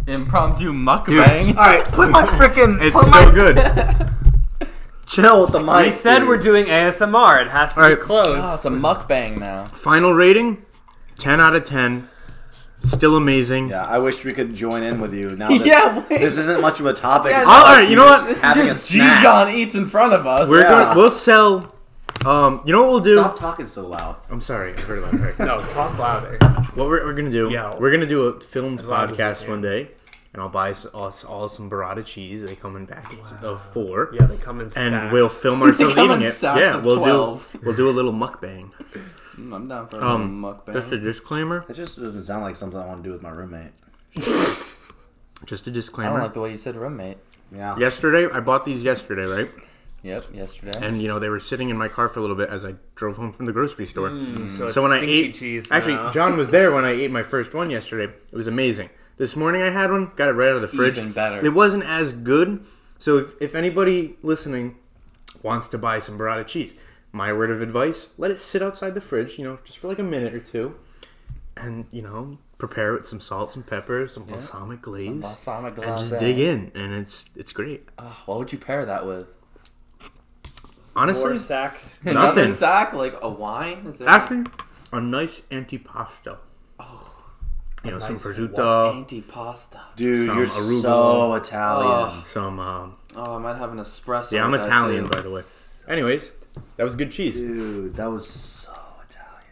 Impromptu 0.07 0.71
mukbang. 0.71 1.49
All 1.57 1.63
right, 1.63 1.83
put 1.85 2.09
my 2.09 2.23
freaking. 2.39 2.81
It's 2.81 2.95
put 2.95 3.05
so 3.05 3.11
my, 3.11 3.31
good. 3.31 3.57
Chill 5.07 5.41
with 5.41 5.51
the 5.51 5.59
mic. 5.59 5.85
We 5.85 5.91
said 5.91 6.19
dude. 6.19 6.27
we're 6.27 6.37
doing 6.37 6.65
ASMR. 6.65 7.41
It 7.41 7.49
has 7.51 7.73
to 7.73 7.79
Alright. 7.81 7.97
be 7.99 8.03
close. 8.03 8.39
Oh, 8.41 8.55
it's 8.55 8.65
a 8.65 8.69
mukbang 8.69 9.37
now. 9.37 9.65
Final 9.65 10.13
rating: 10.13 10.65
ten 11.15 11.39
out 11.41 11.55
of 11.55 11.63
ten. 11.65 12.09
Still 12.79 13.17
amazing. 13.17 13.69
Yeah, 13.69 13.83
I 13.85 13.97
wish 13.99 14.23
we 14.23 14.33
could 14.33 14.53
join 14.53 14.83
in 14.83 15.01
with 15.01 15.13
you. 15.13 15.35
Now, 15.35 15.47
this, 15.49 15.65
Yeah, 15.65 15.97
wait. 16.09 16.19
this 16.19 16.37
isn't 16.37 16.61
much 16.61 16.79
of 16.79 16.85
a 16.85 16.93
topic. 16.93 17.31
Guys, 17.31 17.41
It's 17.41 17.49
all 17.49 17.63
like 17.63 17.79
right, 17.79 17.89
you 17.89 17.95
know 17.95 18.05
what? 18.05 18.27
This 18.27 18.41
having 18.41 18.63
is 18.63 18.69
a 18.69 18.73
just 18.73 18.91
G 18.91 18.97
snack. 18.99 19.23
John 19.23 19.49
eats 19.49 19.75
in 19.75 19.87
front 19.87 20.13
of 20.13 20.27
us. 20.27 20.47
We're 20.49 20.61
Yeah. 20.61 20.69
gonna 20.85 20.95
we'll 20.95 21.11
sell. 21.11 21.73
Um, 22.27 22.61
you 22.65 22.73
know 22.73 22.81
what 22.83 22.91
we'll 22.91 22.99
do? 22.99 23.15
Stop 23.15 23.37
talking 23.37 23.67
so 23.67 23.87
loud. 23.87 24.17
I'm 24.29 24.41
sorry, 24.41 24.73
I 24.75 24.81
heard 24.81 24.99
about 24.99 25.11
that. 25.13 25.39
No, 25.47 25.61
talk 25.67 25.97
louder. 25.97 26.37
What 26.75 26.89
we're, 26.89 27.05
we're 27.05 27.13
gonna 27.13 27.31
do? 27.31 27.49
Yeah. 27.49 27.75
We're 27.77 27.91
gonna 27.91 28.05
do 28.05 28.23
a 28.27 28.39
filmed 28.39 28.83
loud 28.83 29.11
as 29.11 29.17
podcast 29.17 29.41
can. 29.43 29.49
one 29.51 29.61
day, 29.61 29.91
and 30.33 30.41
I'll 30.41 30.49
buy 30.49 30.71
us, 30.71 30.85
us 30.93 31.23
all 31.23 31.47
some 31.47 31.69
burrata 31.69 32.03
cheese. 32.05 32.43
They 32.43 32.55
come 32.55 32.75
in 32.75 32.85
packets 32.85 33.31
of 33.41 33.61
four. 33.73 34.09
Yeah, 34.13 34.25
they 34.25 34.35
come 34.37 34.57
in 34.59 34.65
And 34.65 34.73
sacks. 34.73 35.13
we'll 35.13 35.29
film 35.29 35.61
ourselves 35.63 35.95
come 35.95 36.05
eating 36.11 36.21
in 36.23 36.27
it. 36.27 36.31
sacks 36.31 36.59
Yeah, 36.59 36.77
of 36.77 36.83
we'll 36.85 36.97
12. 36.97 37.49
do 37.53 37.59
we'll 37.63 37.75
do 37.75 37.89
a 37.89 37.91
little 37.91 38.11
mukbang. 38.13 38.71
Mm, 39.37 39.53
I'm 39.55 39.67
down 39.69 39.87
for 39.87 39.99
a 39.99 40.03
Um, 40.05 40.41
mukbang. 40.41 40.73
just 40.73 40.91
a 40.91 40.97
disclaimer. 40.99 41.63
It 41.69 41.73
just 41.75 41.97
doesn't 41.97 42.23
sound 42.23 42.43
like 42.43 42.55
something 42.57 42.79
I 42.79 42.85
want 42.87 43.03
to 43.03 43.07
do 43.09 43.13
with 43.13 43.21
my 43.21 43.29
roommate. 43.29 43.71
Just 45.45 45.67
a 45.67 45.69
I 45.69 45.73
disclaimer. 45.73 46.09
I 46.09 46.13
don't 46.15 46.23
like 46.23 46.33
the 46.33 46.41
way 46.41 46.51
you 46.51 46.57
said 46.57 46.75
roommate. 46.75 47.19
Yeah. 47.55 47.77
yesterday, 47.77 48.27
I 48.29 48.41
bought 48.41 48.65
these 48.65 48.83
yesterday, 48.83 49.23
right? 49.25 49.49
Yep, 50.03 50.25
yesterday. 50.33 50.79
And 50.81 51.01
you 51.01 51.07
know 51.07 51.19
they 51.19 51.29
were 51.29 51.39
sitting 51.39 51.69
in 51.69 51.77
my 51.77 51.87
car 51.87 52.07
for 52.07 52.19
a 52.19 52.21
little 52.21 52.35
bit 52.35 52.49
as 52.49 52.63
I 52.63 52.75
drove 52.95 53.17
home 53.17 53.33
from 53.33 53.45
the 53.45 53.51
grocery 53.53 53.87
store. 53.87 54.17
so, 54.47 54.67
So 54.67 54.83
when 54.83 54.91
I 54.91 54.99
ate, 55.01 55.33
cheese 55.33 55.71
actually, 55.71 55.95
now. 55.95 56.11
John 56.11 56.37
was 56.37 56.49
there 56.49 56.71
when 56.71 56.85
I 56.85 56.91
ate 57.01 57.11
my 57.11 57.23
first 57.23 57.53
one 57.53 57.69
yesterday. 57.69 58.13
It 58.31 58.35
was 58.35 58.47
amazing. 58.47 58.89
This 59.17 59.35
morning 59.35 59.63
I 59.63 59.71
had 59.71 59.89
one, 59.91 60.11
got 60.15 60.29
it 60.29 60.33
right 60.33 60.49
out 60.49 60.55
of 60.55 60.61
the 60.61 60.67
fridge. 60.67 60.99
Even 60.99 61.11
better. 61.11 61.43
It 61.43 61.53
wasn't 61.53 61.83
as 61.83 62.11
good. 62.11 62.63
So 62.99 63.17
if, 63.17 63.33
if 63.41 63.55
anybody 63.55 64.15
listening 64.21 64.75
wants 65.41 65.67
to 65.69 65.77
buy 65.77 65.99
some 65.99 66.17
burrata 66.17 66.45
cheese, 66.45 66.73
my 67.11 67.33
word 67.33 67.49
of 67.49 67.61
advice: 67.61 68.09
let 68.17 68.31
it 68.31 68.37
sit 68.37 68.61
outside 68.61 68.93
the 68.93 69.01
fridge, 69.01 69.37
you 69.39 69.43
know, 69.43 69.59
just 69.63 69.79
for 69.79 69.87
like 69.87 69.99
a 69.99 70.03
minute 70.03 70.33
or 70.33 70.39
two, 70.39 70.75
and 71.55 71.85
you 71.91 72.01
know, 72.01 72.37
prepare 72.57 72.93
it 72.93 72.99
with 72.99 73.07
some 73.07 73.19
salt, 73.19 73.51
some 73.51 73.63
pepper, 73.63 74.07
some 74.07 74.23
balsamic 74.23 74.81
glaze, 74.81 75.21
balsamic 75.21 75.77
and 75.77 75.97
just 75.97 76.19
dig 76.19 76.37
in, 76.37 76.71
and 76.75 76.93
it's 76.93 77.25
it's 77.35 77.53
great. 77.53 77.87
Ah, 77.97 78.21
what 78.25 78.37
would 78.37 78.51
you 78.51 78.59
pair 78.59 78.85
that 78.85 79.05
with? 79.05 79.27
Honestly, 80.97 81.23
More 81.29 81.37
sack. 81.37 81.79
Another 82.03 82.41
nothing. 82.41 82.53
sack, 82.53 82.93
like 82.93 83.15
a 83.21 83.29
wine? 83.29 83.85
Is 83.87 83.99
there 83.99 84.09
Actually, 84.09 84.45
a 84.91 84.99
nice 84.99 85.41
antipasto. 85.51 86.37
You 87.83 87.91
know, 87.91 87.99
some 87.99 88.15
Nice 88.15 88.23
prosciutto, 88.23 89.05
Antipasta. 89.05 89.79
Dude, 89.95 90.25
Some 90.27 90.37
you're 90.39 90.47
arugula. 90.47 90.81
so 90.81 91.33
Italian. 91.35 92.25
some. 92.25 92.59
Um, 92.59 92.95
Oh, 93.15 93.35
I 93.35 93.39
might 93.39 93.55
have 93.57 93.71
an 93.71 93.77
espresso. 93.79 94.31
yeah, 94.31 94.43
I'm 94.43 94.51
with 94.51 94.61
that, 94.61 94.67
Italian, 94.67 95.03
too. 95.05 95.09
by 95.09 95.21
the 95.21 95.31
way. 95.31 95.41
Anyways, 95.87 96.31
that 96.75 96.83
was 96.83 96.95
good 96.95 97.11
cheese. 97.11 97.33
Dude, 97.35 97.95
that 97.95 98.07
was 98.11 98.27
so 98.27 98.73
Italian. 99.07 99.45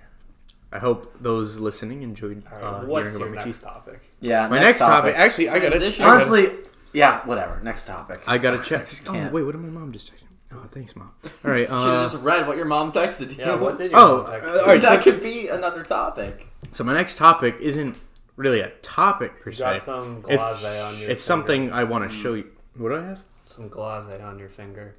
I 0.72 0.80
hope 0.80 1.16
those 1.22 1.58
listening 1.60 2.02
enjoyed 2.04 2.44
All 2.52 2.58
right, 2.58 2.64
uh, 2.64 2.86
what's 2.86 3.12
hearing 3.12 3.20
your 3.20 3.28
about 3.30 3.40
my 3.40 3.46
next 3.46 3.58
cheese. 3.60 3.64
topic? 3.66 4.00
Yeah. 4.22 4.48
My 4.48 4.60
next, 4.60 4.80
topic. 4.80 5.16
actually, 5.16 5.50
I 5.50 5.54
got 5.60 5.70
to 5.70 5.70
Transition. 5.80 6.06
honestly, 6.06 6.50
yeah, 6.94 7.26
whatever. 7.26 7.60
Next 7.64 7.86
topic. 7.86 8.22
I 8.28 8.38
got 8.40 8.52
to 8.52 8.64
check. 8.68 8.88
Oh 9.08 9.12
can't. 9.14 9.32
wait, 9.34 9.44
what 9.44 9.54
did 9.54 9.62
my 9.62 9.70
mom 9.70 9.92
just 9.94 10.08
text 10.10 10.24
me? 10.24 10.30
Oh, 10.54 10.64
thanks, 10.68 10.96
mom. 10.96 11.12
All 11.44 11.52
right. 11.52 11.62
Should 11.68 11.70
have 11.70 11.88
Uh, 11.88 12.04
just 12.10 12.24
read 12.24 12.48
what 12.48 12.56
your 12.58 12.66
mom 12.68 12.92
texted 12.92 13.32
you. 13.32 13.38
Yeah, 13.44 13.56
what 13.56 13.78
did 13.78 13.92
you 13.92 13.98
Oh, 13.98 14.28
text? 14.30 14.50
uh, 14.50 14.60
all 14.60 14.66
right, 14.68 14.82
that 14.82 15.04
so- 15.04 15.12
could 15.12 15.22
be 15.22 15.48
another 15.50 15.84
topic. 15.84 16.48
so 16.72 16.84
my 16.84 16.94
next 16.94 17.18
topic 17.18 17.56
isn't 17.60 17.98
really 18.38 18.60
a 18.60 18.70
topic 18.82 19.42
per 19.42 19.50
You 19.50 19.58
got 19.58 19.80
se. 19.80 19.86
some 19.86 20.24
It's, 20.30 20.44
glaze 20.60 20.64
on 20.82 20.94
your 21.00 21.02
it's 21.02 21.02
finger. 21.02 21.18
something 21.18 21.72
I 21.72 21.84
want 21.86 22.10
to 22.10 22.16
show 22.16 22.34
you. 22.36 22.48
What 22.78 22.90
do 22.90 22.96
I 22.98 23.02
have? 23.04 23.22
Some 23.48 23.70
glaze 23.70 24.10
on 24.22 24.38
your 24.40 24.50
finger. 24.50 24.96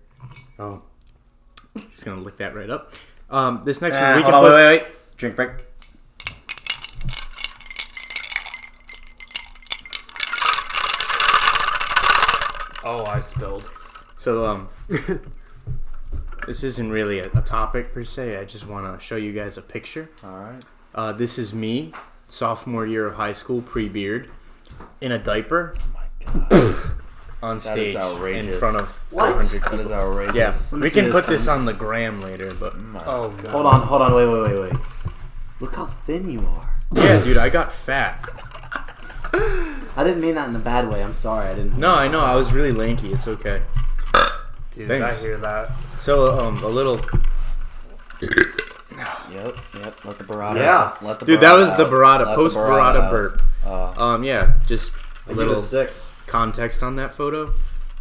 Oh, 0.58 0.82
just 1.90 2.04
gonna 2.04 2.22
lick 2.22 2.38
that 2.38 2.54
right 2.56 2.70
up. 2.70 2.92
Um, 3.30 3.62
this 3.64 3.80
next 3.82 3.96
Uh, 3.96 4.00
one 4.00 4.16
we 4.16 4.22
can 4.22 4.34
on, 4.34 4.42
post. 4.42 4.54
wait, 4.54 4.64
wait, 4.64 4.82
wait. 4.82 5.16
Drink 5.18 5.36
break. 5.36 5.50
Oh, 12.88 13.04
I 13.08 13.18
spilled. 13.20 13.68
So 14.26 14.44
um, 14.44 14.68
this 16.48 16.64
isn't 16.64 16.90
really 16.90 17.20
a, 17.20 17.26
a 17.34 17.42
topic 17.42 17.94
per 17.94 18.02
se. 18.02 18.36
I 18.40 18.44
just 18.44 18.66
want 18.66 18.98
to 18.98 19.04
show 19.06 19.14
you 19.14 19.32
guys 19.32 19.56
a 19.56 19.62
picture. 19.62 20.08
All 20.24 20.30
right. 20.36 20.60
Uh, 20.96 21.12
this 21.12 21.38
is 21.38 21.54
me, 21.54 21.92
sophomore 22.26 22.84
year 22.84 23.06
of 23.06 23.14
high 23.14 23.32
school, 23.32 23.62
pre-beard, 23.62 24.28
in 25.00 25.12
a 25.12 25.18
diaper, 25.20 25.76
Oh 25.78 25.94
my 25.94 26.48
god. 26.48 26.76
on 27.40 27.58
That 27.58 27.62
stage 27.62 27.88
is 27.90 27.96
outrageous. 27.96 28.54
in 28.54 28.58
front 28.58 28.78
of 28.78 28.88
What? 29.12 29.26
400 29.34 29.44
That 29.44 29.62
people. 29.62 29.78
is 29.78 29.90
outrageous. 29.92 30.34
Yeah, 30.72 30.76
me 30.76 30.82
we 30.82 30.88
see 30.88 30.94
can 30.94 31.04
this 31.04 31.12
put 31.14 31.26
this 31.28 31.44
thing. 31.44 31.54
on 31.54 31.64
the 31.64 31.72
gram 31.72 32.20
later, 32.20 32.52
but 32.54 32.72
Oh, 33.06 33.30
God. 33.40 33.52
Hold 33.52 33.66
on, 33.66 33.82
hold 33.82 34.02
on, 34.02 34.12
wait, 34.12 34.26
wait, 34.26 34.42
wait, 34.42 34.60
wait. 34.72 34.80
Look 35.60 35.76
how 35.76 35.86
thin 35.86 36.28
you 36.28 36.40
are. 36.40 36.68
yeah, 36.96 37.22
dude, 37.22 37.36
I 37.38 37.48
got 37.48 37.70
fat. 37.70 38.28
I 39.32 40.02
didn't 40.02 40.20
mean 40.20 40.34
that 40.34 40.48
in 40.48 40.56
a 40.56 40.58
bad 40.58 40.90
way. 40.90 41.04
I'm 41.04 41.14
sorry. 41.14 41.46
I 41.46 41.54
didn't. 41.54 41.78
No, 41.78 41.94
I 41.94 42.08
know, 42.08 42.22
I 42.22 42.34
was 42.34 42.52
really 42.52 42.72
lanky. 42.72 43.12
It's 43.12 43.28
okay. 43.28 43.62
Dude, 44.76 44.88
Thanks. 44.88 45.18
I 45.18 45.20
hear 45.20 45.38
that. 45.38 45.72
So 45.98 46.38
um, 46.38 46.62
a 46.62 46.68
little, 46.68 47.00
Yep, 48.20 49.58
yep. 49.74 50.04
Let 50.04 50.18
the 50.18 50.24
burrata. 50.24 50.56
Yeah. 50.56 50.96
Let 51.02 51.18
the 51.20 51.26
dude, 51.26 51.40
that 51.40 51.54
was 51.54 51.68
the 51.76 51.84
out. 51.86 51.90
burrata, 51.92 52.34
post 52.34 52.56
burrata 52.56 52.94
burrata 53.08 53.10
burp. 53.10 53.42
Uh, 53.64 53.92
Um, 54.00 54.22
yeah, 54.24 54.54
just 54.66 54.92
a 55.28 55.32
I 55.32 55.34
little 55.34 55.54
a 55.54 55.58
six. 55.58 56.24
context 56.26 56.82
on 56.82 56.96
that 56.96 57.12
photo. 57.12 57.52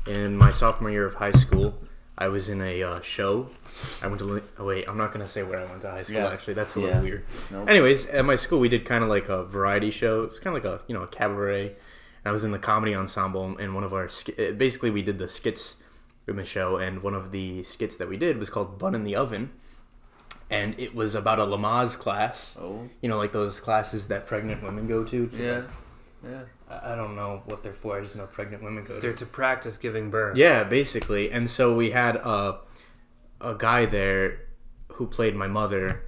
In 0.07 0.37
my 0.37 0.51
sophomore 0.51 0.91
year 0.91 1.05
of 1.05 1.15
high 1.15 1.31
school, 1.31 1.73
I 2.17 2.27
was 2.27 2.47
in 2.49 2.61
a 2.61 2.83
uh, 2.83 3.01
show. 3.01 3.47
I 4.01 4.07
went 4.07 4.19
to. 4.19 4.41
Oh 4.59 4.65
wait, 4.65 4.87
I'm 4.87 4.97
not 4.97 5.11
gonna 5.11 5.27
say 5.27 5.41
where 5.43 5.59
I 5.59 5.65
went 5.65 5.81
to 5.81 5.89
high 5.91 6.03
school. 6.03 6.17
Yeah. 6.17 6.29
Actually, 6.31 6.53
that's 6.53 6.75
a 6.77 6.79
Yeah. 6.79 6.85
little 6.87 7.01
weird. 7.01 7.25
Nope. 7.51 7.67
Anyways, 7.69 8.05
at 8.07 8.23
my 8.23 8.35
school, 8.35 8.59
we 8.59 8.69
did 8.69 8.85
kind 8.85 9.03
of 9.03 9.09
like 9.09 9.27
a 9.29 9.43
variety 9.45 9.89
show. 9.91 10.23
It 10.23 10.29
was 10.29 10.39
kind 10.39 10.55
of 10.55 10.63
like 10.63 10.71
a 10.71 10.81
you 10.87 10.93
know 10.95 11.03
a 11.03 11.07
cabaret. 11.07 11.65
And 11.67 11.75
I 12.25 12.31
was 12.31 12.43
in 12.43 12.51
the 12.51 12.59
comedy 12.59 12.93
ensemble, 12.95 13.57
and 13.57 13.73
one 13.73 13.83
of 13.83 13.93
our 13.93 14.07
sk- 14.07 14.35
basically 14.57 14.91
we 14.91 15.01
did 15.01 15.17
the 15.17 15.27
skits 15.27 15.75
in 16.27 16.35
the 16.35 16.45
show, 16.45 16.77
and 16.77 17.03
one 17.03 17.13
of 17.13 17.31
the 17.31 17.63
skits 17.63 17.97
that 17.97 18.09
we 18.09 18.17
did 18.17 18.37
was 18.37 18.49
called 18.49 18.79
"Bun 18.79 18.95
in 18.95 19.03
the 19.03 19.15
Oven," 19.15 19.51
and 20.49 20.79
it 20.79 20.95
was 20.95 21.15
about 21.15 21.39
a 21.39 21.43
Lamaze 21.45 21.97
class. 21.97 22.55
oh, 22.59 22.89
You 23.01 23.09
know, 23.09 23.17
like 23.17 23.31
those 23.31 23.59
classes 23.59 24.07
that 24.07 24.27
pregnant 24.27 24.63
women 24.63 24.87
go 24.87 25.03
to. 25.03 25.27
to, 25.27 25.37
yeah. 25.37 25.61
Yeah. 26.27 26.41
I 26.69 26.93
I 26.93 26.95
don't 26.95 27.15
know 27.15 27.43
what 27.45 27.61
they're 27.61 27.73
for. 27.73 27.97
I 27.97 28.01
just 28.01 28.15
know 28.15 28.25
pregnant 28.25 28.63
women 28.63 28.83
go 28.83 28.95
to. 28.95 28.99
They're 29.01 29.13
to 29.13 29.25
practice 29.25 29.77
giving 29.77 30.09
birth. 30.09 30.35
Yeah, 30.37 30.63
basically. 30.63 31.29
And 31.31 31.49
so 31.49 31.75
we 31.75 31.91
had 31.91 32.15
a 32.15 32.59
a 33.41 33.53
guy 33.55 33.85
there 33.85 34.39
who 34.93 35.05
played 35.07 35.35
my 35.35 35.47
mother. 35.47 36.05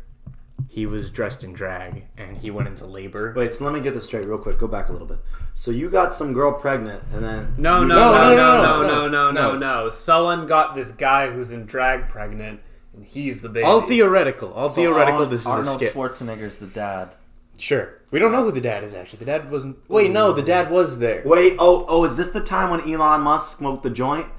He 0.70 0.86
was 0.86 1.10
dressed 1.10 1.44
in 1.44 1.54
drag 1.54 2.04
and 2.18 2.38
he 2.38 2.52
went 2.52 2.68
into 2.68 2.86
labor. 2.86 3.34
Wait, 3.36 3.54
so 3.54 3.66
let 3.66 3.74
me 3.74 3.80
get 3.80 3.94
this 3.94 4.06
straight 4.06 4.26
real 4.28 4.38
quick. 4.38 4.60
Go 4.60 4.68
back 4.68 4.90
a 4.90 4.92
little 4.92 5.08
bit. 5.08 5.20
So 5.54 5.72
you 5.72 5.90
got 5.90 6.14
some 6.14 6.34
girl 6.34 6.52
pregnant, 6.54 7.04
and 7.12 7.24
then 7.24 7.56
No, 7.58 7.84
no, 7.84 7.96
No, 7.96 8.36
no, 8.36 8.62
no, 8.62 8.82
no, 8.82 9.08
no, 9.08 9.32
no, 9.32 9.58
no. 9.58 9.90
Someone 9.90 10.46
got 10.46 10.76
this 10.76 10.92
guy 10.92 11.30
who's 11.32 11.52
in 11.52 11.66
drag 11.66 12.06
pregnant, 12.08 12.60
and 12.94 13.04
he's 13.04 13.42
the 13.42 13.50
baby. 13.50 13.64
All 13.66 13.82
theoretical. 13.82 14.54
All 14.54 14.70
theoretical. 14.70 15.14
Arnold- 15.14 15.32
this 15.32 15.42
is 15.42 15.48
Arnold 15.48 15.82
a 15.82 15.86
skit. 15.86 15.94
Schwarzenegger's 15.96 16.60
the 16.60 16.68
dad. 16.68 17.16
Sure. 17.58 17.96
We 18.12 18.20
don't 18.20 18.32
know 18.32 18.44
who 18.44 18.52
the 18.52 18.62
dad 18.62 18.84
is 18.84 18.94
actually. 18.94 19.20
The 19.20 19.26
dad 19.26 19.50
wasn't. 19.50 19.78
Wait, 19.90 20.12
no, 20.12 20.32
the 20.32 20.44
dad 20.44 20.70
was 20.70 21.00
there. 21.00 21.24
Wait, 21.26 21.56
oh, 21.58 21.86
oh, 21.90 22.04
is 22.06 22.18
this 22.18 22.30
the 22.30 22.40
time 22.42 22.70
when 22.70 22.82
Elon 22.82 23.22
Musk 23.22 23.58
smoked 23.58 23.82
the 23.84 23.90
joint? 23.90 24.28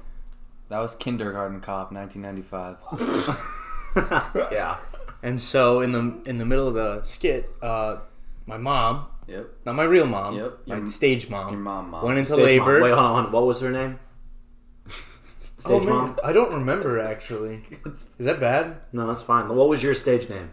That 0.69 0.79
was 0.81 0.93
Kindergarten 0.93 1.61
Cop, 1.61 1.91
1995. 1.91 2.77
Yeah. 4.51 4.77
And 5.21 5.41
so 5.41 5.81
in 5.81 5.91
the 5.91 6.21
in 6.25 6.37
the 6.37 6.45
middle 6.45 6.67
of 6.67 6.73
the 6.75 7.01
skit, 7.03 7.49
uh, 7.61 7.97
my 8.45 8.57
mom, 8.57 9.07
yep. 9.27 9.47
not 9.65 9.75
my 9.75 9.83
real 9.83 10.05
mom, 10.05 10.35
Yep, 10.35 10.59
my 10.67 10.77
your- 10.77 10.87
stage 10.87 11.29
mom, 11.29 11.51
your 11.51 11.59
mom, 11.59 11.91
mom. 11.91 12.05
went 12.05 12.17
into 12.19 12.33
Stage 12.33 12.45
labor. 12.45 12.73
mom. 12.79 12.81
Wait, 12.83 12.89
hold 12.93 12.99
on, 13.05 13.13
hold 13.15 13.25
on. 13.27 13.31
What 13.33 13.45
was 13.45 13.59
her 13.61 13.69
name? 13.71 13.99
Stage 15.57 15.71
oh 15.73 15.79
man, 15.81 15.89
mom? 15.89 16.19
I 16.23 16.31
don't 16.31 16.53
remember 16.53 16.99
actually. 16.99 17.63
Is 17.85 18.25
that 18.25 18.39
bad? 18.39 18.77
No, 18.93 19.07
that's 19.07 19.21
fine. 19.21 19.49
What 19.49 19.67
was 19.67 19.83
your 19.83 19.93
stage 19.93 20.29
name? 20.29 20.51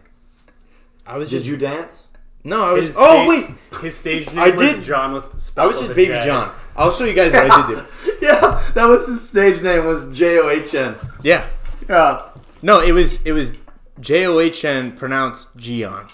I 1.05 1.17
was 1.17 1.29
Did 1.29 1.37
just 1.37 1.49
you 1.49 1.55
dance? 1.57 2.11
no. 2.43 2.61
I 2.65 2.73
was. 2.73 2.87
His 2.87 2.95
oh 2.99 3.23
sta- 3.23 3.27
wait, 3.29 3.81
His 3.81 3.95
stage 3.97 4.27
name 4.27 4.39
I 4.39 4.49
was 4.49 4.59
did- 4.59 4.83
John 4.83 5.13
with 5.13 5.53
I 5.57 5.65
was 5.65 5.77
just 5.79 5.95
Baby 5.95 6.13
J. 6.13 6.25
John. 6.25 6.53
I'll 6.75 6.91
show 6.91 7.05
you 7.05 7.13
guys 7.13 7.31
what 7.31 7.49
I 7.49 7.67
did 7.67 7.77
do. 7.77 8.17
yeah, 8.21 8.69
that 8.75 8.85
was 8.85 9.07
his 9.07 9.27
stage 9.27 9.61
name. 9.61 9.85
Was 9.85 10.15
J 10.15 10.39
O 10.39 10.49
H 10.49 10.75
N. 10.75 10.95
Yeah. 11.23 11.45
Yeah. 11.87 12.23
No, 12.61 12.81
it 12.81 12.91
was 12.91 13.21
it 13.23 13.31
was 13.31 13.53
J 13.99 14.25
O 14.25 14.39
H 14.39 14.63
N 14.65 14.91
pronounced 14.95 15.57
Gion. 15.57 16.09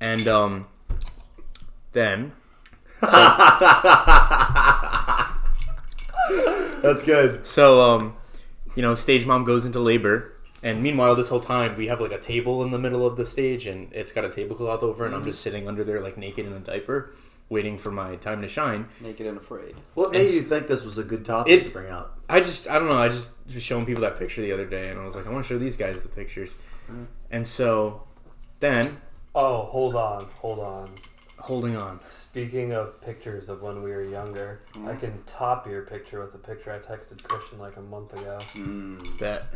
And 0.00 0.26
um 0.28 0.66
then 1.92 2.32
That's 6.82 7.02
good. 7.02 7.46
so 7.46 7.80
um 7.80 8.16
you 8.74 8.80
know, 8.82 8.94
stage 8.94 9.26
mom 9.26 9.44
goes 9.44 9.64
into 9.66 9.78
labor 9.80 10.32
and 10.62 10.82
meanwhile 10.82 11.14
this 11.14 11.28
whole 11.28 11.40
time 11.40 11.76
we 11.76 11.88
have 11.88 12.00
like 12.00 12.12
a 12.12 12.18
table 12.18 12.62
in 12.64 12.70
the 12.70 12.78
middle 12.78 13.06
of 13.06 13.16
the 13.16 13.26
stage 13.26 13.66
and 13.66 13.92
it's 13.92 14.12
got 14.12 14.24
a 14.24 14.28
tablecloth 14.30 14.82
over 14.82 15.04
and 15.06 15.14
I'm 15.14 15.22
just 15.24 15.40
sitting 15.42 15.68
under 15.68 15.84
there 15.84 16.00
like 16.00 16.16
naked 16.16 16.46
in 16.46 16.52
a 16.52 16.58
diaper 16.60 17.12
waiting 17.48 17.76
for 17.76 17.90
my 17.90 18.16
time 18.16 18.40
to 18.40 18.48
shine. 18.48 18.86
Naked 19.00 19.26
and 19.26 19.36
afraid. 19.36 19.74
What 19.94 20.12
made 20.12 20.20
It's- 20.22 20.34
you 20.34 20.40
think 20.42 20.66
this 20.68 20.84
was 20.86 20.96
a 20.98 21.04
good 21.04 21.24
topic 21.24 21.52
It- 21.52 21.64
to 21.66 21.70
bring 21.70 21.90
up? 21.92 22.18
I 22.28 22.40
just 22.40 22.66
I 22.68 22.78
don't 22.78 22.88
know, 22.88 22.96
I 22.98 23.08
just 23.08 23.30
was 23.52 23.62
showing 23.62 23.84
people 23.84 24.00
that 24.02 24.18
picture 24.18 24.40
the 24.42 24.52
other 24.52 24.64
day 24.66 24.88
and 24.90 24.98
I 24.98 25.04
was 25.04 25.14
like 25.14 25.26
I 25.26 25.30
want 25.30 25.44
to 25.44 25.48
show 25.48 25.58
these 25.58 25.76
guys 25.76 26.00
the 26.00 26.08
pictures. 26.08 26.54
Mm-hmm. 26.90 27.04
And 27.30 27.46
so 27.46 28.02
then 28.60 28.98
Oh, 29.34 29.62
hold 29.64 29.96
on, 29.96 30.26
hold 30.40 30.58
on. 30.58 30.90
holding 31.38 31.74
on. 31.76 31.98
Speaking 32.04 32.72
of 32.72 33.00
pictures 33.00 33.48
of 33.48 33.62
when 33.62 33.82
we 33.82 33.90
were 33.90 34.04
younger, 34.04 34.60
mm-hmm. 34.74 34.88
I 34.88 34.94
can 34.96 35.22
top 35.26 35.66
your 35.66 35.82
picture 35.82 36.20
with 36.20 36.34
a 36.34 36.38
picture 36.38 36.70
I 36.72 36.78
texted 36.78 37.22
Christian 37.22 37.58
like 37.58 37.76
a 37.76 37.80
month 37.80 38.12
ago. 38.12 38.38
Mm, 38.52 39.18
that 39.18 39.46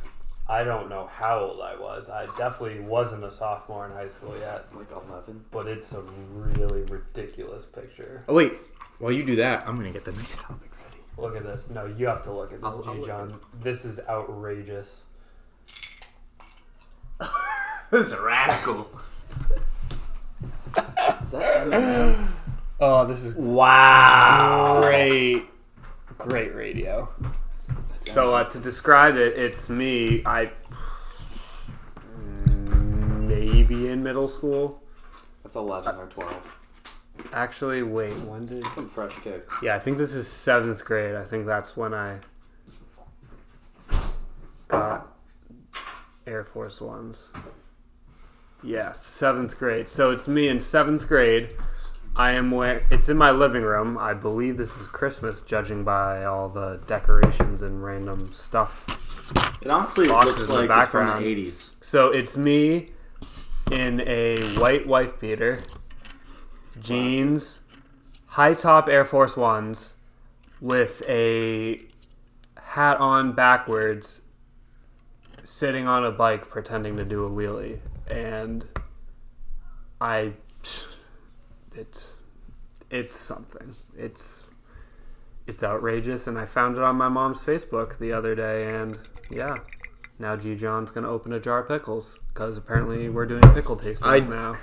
I 0.48 0.62
don't 0.64 0.88
know 0.88 1.06
how 1.12 1.40
old 1.40 1.60
I 1.60 1.76
was. 1.78 2.08
I 2.08 2.26
definitely 2.38 2.80
wasn't 2.80 3.24
a 3.24 3.30
sophomore 3.30 3.84
in 3.86 3.92
high 3.92 4.08
school 4.08 4.34
yet, 4.38 4.64
Like 4.74 4.90
eleven. 4.92 5.44
but 5.50 5.66
it's 5.66 5.92
a 5.92 6.00
really 6.02 6.82
ridiculous 6.84 7.66
picture. 7.66 8.22
Oh 8.28 8.34
wait, 8.34 8.54
while 8.98 9.12
you 9.12 9.24
do 9.24 9.36
that, 9.36 9.68
I'm 9.68 9.76
gonna 9.76 9.90
get 9.90 10.04
the 10.04 10.12
next 10.12 10.38
topic 10.40 10.70
ready. 10.84 11.02
Look 11.18 11.36
at 11.36 11.42
this. 11.42 11.68
No, 11.68 11.84
you 11.86 12.06
have 12.06 12.22
to 12.22 12.32
look 12.32 12.52
at 12.52 12.60
this, 12.60 12.64
I'll- 12.64 12.84
I'll 12.86 12.94
G 13.00 13.06
John. 13.06 13.40
This 13.60 13.84
is 13.84 14.00
outrageous. 14.08 15.02
this 17.90 18.08
is 18.08 18.16
radical. 18.16 18.88
Is 21.22 21.30
that 21.30 22.28
Oh, 22.78 23.04
this 23.06 23.24
is 23.24 23.34
Wow. 23.34 24.80
great, 24.82 25.46
great 26.18 26.54
radio. 26.54 27.08
So 27.96 28.34
uh, 28.34 28.44
to 28.44 28.58
describe 28.58 29.16
it, 29.16 29.36
it's 29.38 29.68
me. 29.68 30.22
I 30.26 30.50
maybe 32.46 33.88
in 33.88 34.02
middle 34.02 34.28
school. 34.28 34.82
That's 35.42 35.56
11 35.56 35.96
or 35.96 36.06
12. 36.06 36.52
Actually, 37.32 37.82
wait. 37.82 38.12
When 38.12 38.46
did? 38.46 38.66
Some 38.68 38.88
fresh 38.88 39.14
kicks. 39.22 39.54
Yeah, 39.62 39.74
I 39.74 39.78
think 39.78 39.96
this 39.98 40.14
is 40.14 40.28
seventh 40.28 40.84
grade. 40.84 41.14
I 41.14 41.24
think 41.24 41.46
that's 41.46 41.76
when 41.76 41.94
I 41.94 42.18
got 44.68 45.08
Air 46.26 46.44
Force 46.44 46.80
Ones. 46.80 47.28
Yes, 48.62 49.04
seventh 49.04 49.58
grade. 49.58 49.88
So 49.88 50.10
it's 50.10 50.26
me 50.26 50.48
in 50.48 50.58
seventh 50.58 51.06
grade. 51.06 51.50
I 52.16 52.32
am 52.32 52.50
wearing. 52.50 52.84
It's 52.90 53.08
in 53.08 53.16
my 53.16 53.30
living 53.30 53.62
room. 53.62 53.96
I 53.98 54.14
believe 54.14 54.56
this 54.56 54.76
is 54.76 54.88
Christmas, 54.88 55.42
judging 55.42 55.84
by 55.84 56.24
all 56.24 56.48
the 56.48 56.80
decorations 56.86 57.62
and 57.62 57.84
random 57.84 58.32
stuff. 58.32 59.58
It 59.62 59.70
honestly 59.70 60.06
looks 60.06 60.48
like 60.48 60.70
it's 60.70 60.88
from 60.88 61.22
the 61.22 61.28
eighties. 61.28 61.76
So 61.80 62.08
it's 62.08 62.36
me 62.36 62.90
in 63.70 64.02
a 64.06 64.40
white 64.58 64.86
wife 64.86 65.20
beater, 65.20 65.62
jeans, 66.80 67.60
high 68.28 68.54
top 68.54 68.88
Air 68.88 69.04
Force 69.04 69.36
Ones, 69.36 69.94
with 70.60 71.02
a 71.08 71.80
hat 72.62 72.96
on 72.98 73.32
backwards, 73.32 74.22
sitting 75.46 75.86
on 75.86 76.04
a 76.04 76.10
bike 76.10 76.48
pretending 76.50 76.96
to 76.96 77.04
do 77.04 77.24
a 77.24 77.30
wheelie. 77.30 77.78
And 78.10 78.64
I. 80.00 80.32
It's. 81.74 82.20
It's 82.90 83.16
something. 83.18 83.74
It's. 83.96 84.40
It's 85.46 85.62
outrageous, 85.62 86.26
and 86.26 86.36
I 86.38 86.44
found 86.44 86.76
it 86.76 86.82
on 86.82 86.96
my 86.96 87.08
mom's 87.08 87.40
Facebook 87.40 87.98
the 87.98 88.12
other 88.12 88.34
day, 88.34 88.74
and 88.74 88.98
yeah, 89.30 89.54
now 90.18 90.34
G 90.34 90.56
John's 90.56 90.90
gonna 90.90 91.08
open 91.08 91.32
a 91.32 91.38
jar 91.38 91.60
of 91.60 91.68
pickles 91.68 92.18
because 92.34 92.56
apparently 92.56 93.08
we're 93.08 93.26
doing 93.26 93.42
pickle 93.54 93.76
tastings 93.76 94.26
I- 94.26 94.28
now. 94.28 94.56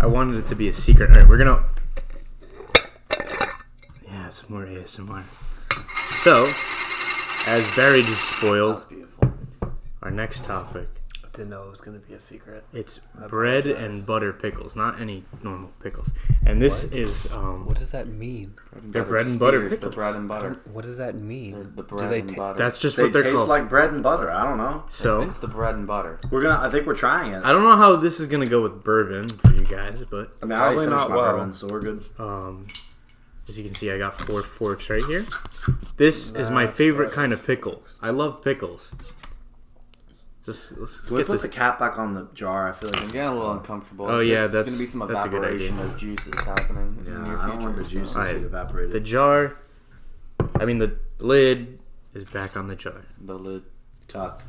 I 0.00 0.06
wanted 0.06 0.38
it 0.38 0.46
to 0.46 0.54
be 0.54 0.68
a 0.68 0.72
secret. 0.72 1.10
All 1.10 1.16
right, 1.16 1.28
we're 1.28 1.36
gonna. 1.36 1.64
Yeah, 4.06 4.28
some 4.28 4.52
more 4.52 4.64
ASMR. 4.64 5.24
So, 6.22 6.46
as 7.46 7.70
Barry 7.74 8.02
just 8.02 8.22
spoiled 8.36 8.88
beautiful. 8.88 9.13
Our 10.04 10.10
next 10.10 10.44
topic, 10.44 10.88
Didn't 11.32 11.50
know 11.50 11.64
it 11.64 11.70
was 11.70 11.80
gonna 11.80 11.98
be 11.98 12.14
a 12.14 12.20
secret. 12.20 12.62
it's 12.72 13.00
bread 13.28 13.66
and 13.66 14.06
butter 14.06 14.32
pickles, 14.32 14.76
not 14.76 15.00
any 15.00 15.24
normal 15.42 15.70
pickles. 15.82 16.12
And 16.46 16.60
this 16.62 16.84
is 16.84 17.32
um, 17.32 17.66
What 17.66 17.76
does 17.78 17.90
that 17.92 18.06
mean? 18.06 18.54
They're 18.82 19.02
bread 19.02 19.26
and 19.26 19.38
butter 19.38 19.58
Spears, 19.60 19.70
The 19.70 19.76
pickles. 19.78 19.94
bread 19.96 20.14
and 20.14 20.28
butter. 20.28 20.60
What 20.72 20.84
does 20.84 20.98
that 20.98 21.14
mean? 21.16 21.52
They're 21.54 21.64
the 21.64 21.82
Do 21.82 21.96
bread 21.96 22.10
they 22.10 22.20
and 22.20 22.28
ta- 22.28 22.36
butter. 22.36 22.58
that's 22.58 22.78
just 22.78 22.96
They 22.96 23.02
what 23.04 23.12
they're 23.14 23.22
taste 23.24 23.36
called. 23.36 23.48
like 23.48 23.68
bread 23.68 23.90
and 23.92 24.02
butter. 24.02 24.30
I 24.30 24.44
don't 24.44 24.58
know. 24.58 24.84
so 24.88 25.22
It's 25.22 25.38
the 25.38 25.48
bread 25.48 25.74
and 25.74 25.86
butter. 25.86 26.20
We're 26.30 26.42
gonna. 26.42 26.60
I 26.64 26.70
think 26.70 26.86
we're 26.86 26.94
trying 26.94 27.32
it. 27.32 27.42
I 27.44 27.50
don't 27.50 27.64
know 27.64 27.76
how 27.76 27.96
this 27.96 28.20
is 28.20 28.26
gonna 28.28 28.46
go 28.46 28.62
with 28.62 28.84
bourbon 28.84 29.28
for 29.28 29.52
you 29.52 29.64
guys, 29.64 30.04
but 30.08 30.34
I 30.42 30.44
mean, 30.46 30.52
I 30.52 30.60
already 30.60 30.76
Probably 30.76 30.84
finished 30.86 30.90
not 31.00 31.10
my 31.10 31.16
well. 31.16 31.32
bourbon, 31.32 31.52
so 31.54 31.66
we're 31.70 31.80
good. 31.80 32.04
um, 32.18 32.66
as 33.48 33.58
you 33.58 33.64
can 33.64 33.74
see, 33.74 33.90
I 33.90 33.98
got 33.98 34.14
four 34.14 34.42
forks 34.42 34.88
right 34.88 35.04
here. 35.04 35.24
This 35.96 36.30
is 36.32 36.48
my 36.48 36.66
favorite 36.66 37.06
right. 37.06 37.14
kind 37.14 37.32
of 37.32 37.44
pickle. 37.44 37.82
I 38.00 38.10
love 38.10 38.42
pickles. 38.42 38.92
Just 40.44 40.76
let's 40.76 41.00
Can 41.00 41.14
we 41.16 41.20
get 41.22 41.26
put 41.26 41.32
this. 41.34 41.42
the 41.42 41.48
cap 41.48 41.78
back 41.78 41.98
on 41.98 42.12
the 42.12 42.28
jar? 42.34 42.68
I 42.68 42.72
feel 42.72 42.90
like 42.90 42.98
I'm 42.98 43.04
it's 43.04 43.12
getting 43.12 43.28
a 43.30 43.34
little 43.34 43.52
uncomfortable. 43.52 44.06
Oh, 44.06 44.20
yeah, 44.20 44.40
There's 44.40 44.52
that's- 44.52 44.72
gonna 44.74 44.84
be 44.84 44.90
some 44.90 45.00
that's 45.08 45.24
a 45.24 45.28
good 45.28 45.38
evaporation 45.42 45.74
idea. 45.78 45.86
of 45.86 45.98
juices 45.98 46.34
happening. 46.44 46.96
in 47.00 47.04
Yeah, 47.12 47.18
the 47.18 47.24
near 47.24 47.38
I 47.38 47.46
don't 47.46 47.60
want 47.62 47.76
the 47.76 47.84
future, 47.84 48.00
juices 48.00 48.12
so- 48.12 48.18
Alright. 48.20 48.34
to 48.34 48.40
get 48.40 48.46
evaporated. 48.46 48.92
The 48.92 49.00
jar. 49.00 49.56
I 50.56 50.64
mean, 50.66 50.78
the 50.78 50.96
lid 51.20 51.78
is 52.12 52.24
back 52.24 52.56
on 52.58 52.68
the 52.68 52.76
jar. 52.76 53.02
The 53.24 53.38
lid. 53.38 53.62
Tuck. 54.06 54.42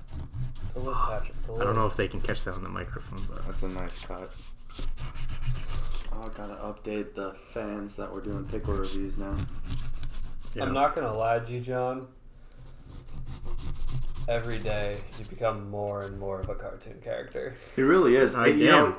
The 0.74 0.80
lid, 0.82 0.96
Patrick, 0.96 1.46
the 1.48 1.54
I 1.54 1.64
don't 1.64 1.76
know 1.76 1.86
if 1.88 1.96
they 1.96 2.10
can 2.10 2.20
catch 2.20 2.44
that 2.44 2.56
on 2.56 2.64
the 2.64 2.70
microphone, 2.70 3.22
but 3.30 3.46
That's 3.48 3.64
a 3.64 3.70
nice 3.70 4.06
cut. 4.06 4.32
Oh, 6.12 6.22
I 6.24 6.38
gotta 6.38 6.56
update 6.56 7.14
the 7.16 7.34
fans 7.54 7.96
that 7.96 8.12
we're 8.12 8.20
doing 8.22 8.44
pickle 8.46 8.74
reviews 8.74 9.18
now. 9.18 9.34
yeah. 10.54 10.64
I'm 10.64 10.74
not 10.74 10.94
gonna 10.96 11.16
lie, 11.16 11.40
G 11.40 11.62
John. 11.62 12.08
Every 14.28 14.58
day 14.58 14.98
you 15.20 15.26
become 15.26 15.70
more 15.70 16.02
and 16.04 16.20
more 16.20 16.40
of 16.40 16.50
a 16.50 16.56
cartoon 16.56 17.00
character. 17.04 17.56
He 17.76 17.82
really 17.84 18.16
is. 18.16 18.34
I 18.34 18.48
you 18.48 18.66
know, 18.72 18.96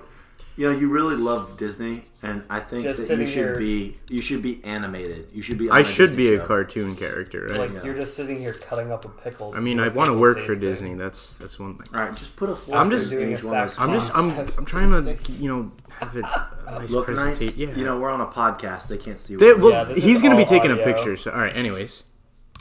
you 0.56 0.70
know, 0.72 0.78
you 0.78 0.88
really 0.88 1.16
love 1.16 1.56
Disney, 1.58 2.04
and 2.22 2.44
I 2.48 2.60
think 2.60 2.84
Just 2.84 3.08
that 3.08 3.18
you 3.18 3.26
should 3.26 3.34
here- 3.34 3.58
be. 3.58 3.98
You 4.08 4.22
should 4.22 4.40
be 4.40 4.60
animated. 4.62 5.28
You 5.32 5.42
should 5.42 5.58
be. 5.58 5.68
on 5.68 5.76
I 5.76 5.80
a 5.80 5.84
should 5.84 6.10
Disney 6.10 6.16
be 6.16 6.34
a 6.34 6.38
show. 6.38 6.46
cartoon 6.46 6.94
character, 6.94 7.48
right? 7.48 7.58
Like 7.58 7.72
Yeah. 7.74 7.82
you're 7.84 7.94
just 7.94 8.14
sitting 8.14 8.38
here 8.38 8.52
cutting 8.52 8.92
up 8.92 9.04
a 9.04 9.08
pickle. 9.08 9.52
I 9.56 9.60
mean, 9.60 9.80
I 9.80 9.88
want 9.88 10.08
to 10.10 10.14
work 10.16 10.38
for 10.38 10.52
tasting. 10.54 10.60
Disney. 10.60 10.94
That's 10.94 11.34
that's 11.34 11.58
one 11.58 11.76
thing. 11.76 11.88
All 11.92 12.00
right, 12.06 12.14
just 12.16 12.36
put 12.36 12.48
a. 12.48 12.54
fork 12.56 12.78
I'm 12.78 12.88
just- 12.90 13.12
each 13.12 13.42
one 13.42 13.56
of 13.60 13.74
I'm 13.80 13.92
just 13.92 14.12
I'm 14.14 14.30
I'm 14.30 14.64
trying 14.64 14.90
to 14.90 15.32
you 15.32 15.48
know 15.48 15.72
have 15.88 16.16
it 16.16 16.24
a 16.24 16.70
nice 16.78 16.90
look 16.92 17.08
nice. 17.08 17.16
presentation. 17.38 17.70
Yeah. 17.70 17.74
You 17.76 17.84
know, 17.84 17.98
we're 17.98 18.10
on 18.10 18.20
a 18.20 18.26
podcast. 18.26 18.86
They 18.86 18.98
can't 18.98 19.18
see. 19.18 19.34
They- 19.34 19.52
what 19.54 19.60
well, 19.60 19.70
Yeah, 19.72 19.84
this 19.84 20.04
he's 20.04 20.22
gonna 20.22 20.36
be 20.36 20.42
all 20.42 20.48
taking 20.48 20.70
a 20.70 20.76
picture. 20.76 21.16
So 21.16 21.32
all 21.32 21.38
right. 21.40 21.54
Anyways, 21.56 22.04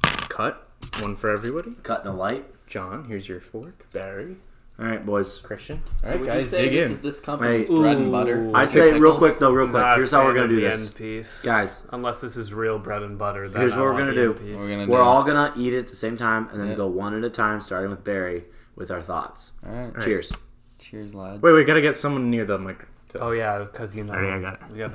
cut 0.01 0.67
one 1.03 1.15
for 1.15 1.29
everybody. 1.31 1.73
cutting 1.83 2.05
the 2.05 2.13
light. 2.17 2.45
John, 2.75 3.05
here's 3.05 3.29
your 3.29 3.39
fork. 3.39 3.89
Barry, 3.93 4.35
All 4.77 4.85
right, 4.85 5.05
boys. 5.05 5.39
Christian. 5.39 5.81
All 6.03 6.09
right, 6.09 6.11
So 6.15 6.19
would 6.19 6.27
guys, 6.27 6.43
you 6.43 6.49
say 6.49 6.61
dig 6.63 6.73
this 6.73 6.85
in. 6.87 6.91
is 6.91 6.99
this 6.99 7.19
company's 7.21 7.69
Hey. 7.69 7.73
bread 7.79 7.95
and 7.95 8.11
butter? 8.11 8.51
I 8.53 8.65
Ooh. 8.65 8.67
say 8.67 8.99
real 8.99 9.15
quick 9.17 9.39
though, 9.39 9.53
real 9.53 9.67
quick. 9.67 9.81
Not 9.81 9.95
Here's 9.97 10.11
how 10.11 10.25
we're 10.25 10.33
gonna 10.33 10.49
do 10.49 10.59
this, 10.59 10.87
end 10.87 10.95
piece. 10.97 11.41
guys. 11.41 11.87
Unless 11.93 12.19
this 12.19 12.35
is 12.35 12.53
real 12.53 12.77
bread 12.77 13.01
and 13.01 13.17
butter. 13.17 13.47
Then 13.47 13.61
Here's 13.61 13.75
I 13.75 13.77
what 13.79 13.85
we're 13.93 13.97
gonna 13.97 14.13
do. 14.13 14.31
end 14.31 14.39
piece. 14.41 14.55
We're 14.57 14.67
gonna 14.69 14.87
We're 14.91 14.97
do. 14.97 15.03
all 15.03 15.23
gonna 15.23 15.53
eat 15.55 15.71
it 15.73 15.79
at 15.79 15.87
the 15.87 15.95
same 15.95 16.17
time, 16.17 16.49
and 16.51 16.59
then 16.59 16.75
go 16.75 16.85
one 16.87 17.13
at 17.15 17.23
a 17.23 17.29
time, 17.29 17.61
starting 17.61 17.91
with 17.91 18.03
Barry 18.03 18.43
with 18.75 18.91
our 18.91 19.01
thoughts. 19.01 19.53
All 19.65 19.71
right. 19.71 19.95
right. 19.95 20.03
Cheers. 20.03 20.33
Cheers, 20.77 21.13
lads. 21.15 21.41
Wait, 21.41 21.53
we 21.53 21.63
gotta 21.63 21.79
get 21.79 21.95
someone 21.95 22.29
near 22.29 22.43
the 22.43 22.59
mic. 22.59 22.85
Oh 23.17 23.31
yeah, 23.31 23.59
because 23.59 23.95
you 23.95 24.03
know. 24.03 24.11
Alright, 24.15 24.33
I 24.33 24.41
got 24.41 24.53
it. 24.55 24.59
We 24.69 24.79
got 24.79 24.91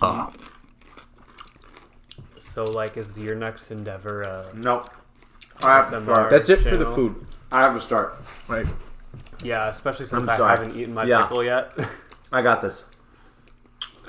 Oh, 0.00 0.32
So 2.50 2.64
like, 2.64 2.96
is 2.96 3.16
your 3.18 3.36
next 3.36 3.70
endeavor? 3.70 4.24
Uh, 4.24 4.44
Nope. 4.54 4.90
I 5.62 5.76
have 5.76 5.90
to 5.90 6.02
start. 6.02 6.30
that's 6.30 6.48
it 6.50 6.60
for 6.60 6.76
the 6.76 6.86
food. 6.86 7.26
I 7.52 7.60
have 7.60 7.74
to 7.74 7.80
start. 7.80 8.20
Right. 8.48 8.66
yeah, 9.44 9.68
especially 9.68 10.06
since 10.06 10.22
I'm 10.22 10.28
I 10.28 10.36
sorry. 10.36 10.56
haven't 10.58 10.76
eaten 10.78 10.94
my 10.94 11.04
Yeah. 11.04 11.22
pickle 11.26 11.44
yet. 11.44 11.72
I 12.32 12.42
got 12.42 12.60
this. 12.60 12.84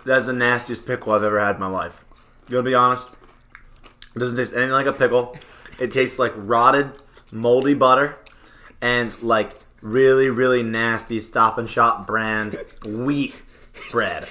That's 0.05 0.25
the 0.25 0.33
nastiest 0.33 0.85
pickle 0.87 1.13
I've 1.13 1.23
ever 1.23 1.39
had 1.39 1.55
in 1.55 1.59
my 1.61 1.67
life. 1.67 2.03
You 2.47 2.53
gonna 2.53 2.63
be 2.63 2.73
honest? 2.73 3.07
It 4.15 4.19
doesn't 4.19 4.37
taste 4.37 4.53
anything 4.53 4.71
like 4.71 4.87
a 4.87 4.93
pickle. 4.93 5.37
It 5.79 5.91
tastes 5.91 6.17
like 6.17 6.33
rotted, 6.35 6.91
moldy 7.31 7.73
butter, 7.75 8.17
and 8.81 9.21
like 9.21 9.51
really, 9.81 10.29
really 10.29 10.63
nasty 10.63 11.19
Stop 11.19 11.57
and 11.57 11.69
Shop 11.69 12.07
brand 12.07 12.59
wheat 12.85 13.35
bread. 13.91 14.27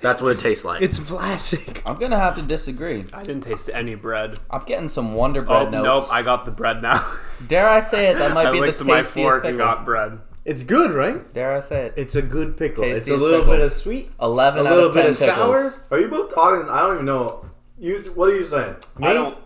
That's 0.00 0.22
what 0.22 0.32
it 0.32 0.38
tastes 0.38 0.64
like. 0.64 0.82
It's 0.82 0.98
plastic. 0.98 1.82
I'm 1.86 1.96
gonna 1.96 2.18
have 2.18 2.34
to 2.36 2.42
disagree. 2.42 3.04
I 3.12 3.22
didn't 3.22 3.42
taste 3.42 3.68
any 3.72 3.94
bread. 3.94 4.34
I'm 4.50 4.64
getting 4.64 4.88
some 4.88 5.14
Wonder 5.14 5.40
Oh 5.42 5.44
Bread 5.66 5.72
nope. 5.72 6.04
I 6.10 6.22
got 6.22 6.44
the 6.44 6.50
bread 6.50 6.82
now. 6.82 7.04
Dare 7.46 7.68
I 7.68 7.80
say 7.80 8.08
it? 8.10 8.18
That 8.18 8.32
might 8.34 8.46
I 8.46 8.52
be 8.52 8.60
the 8.60 8.66
licked 8.66 8.84
my 8.84 8.96
tastiest 8.96 9.14
fork 9.14 9.42
pickle. 9.42 9.48
and 9.50 9.58
got 9.58 9.84
bread. 9.84 10.20
It's 10.44 10.62
good, 10.62 10.92
right? 10.92 11.32
Dare 11.34 11.52
I 11.52 11.60
say 11.60 11.86
it? 11.86 11.94
It's 11.96 12.14
a 12.14 12.22
good 12.22 12.56
pickle. 12.56 12.84
it's 12.84 13.08
a 13.08 13.16
little 13.16 13.40
pickle. 13.40 13.54
bit 13.56 13.60
of 13.64 13.72
sweet, 13.72 14.10
a 14.18 14.24
Eleven 14.24 14.66
out 14.66 14.70
little 14.72 14.88
of 14.88 14.94
ten 14.94 15.02
bit 15.04 15.10
of 15.12 15.18
pickles. 15.18 15.74
sour. 15.74 15.84
Are 15.90 16.00
you 16.00 16.08
both 16.08 16.34
talking? 16.34 16.68
I 16.70 16.80
don't 16.80 16.94
even 16.94 17.06
know. 17.06 17.44
You. 17.78 18.02
What 18.14 18.30
are 18.30 18.36
you 18.36 18.46
saying? 18.46 18.76
I 19.02 19.12
don't. 19.12 19.36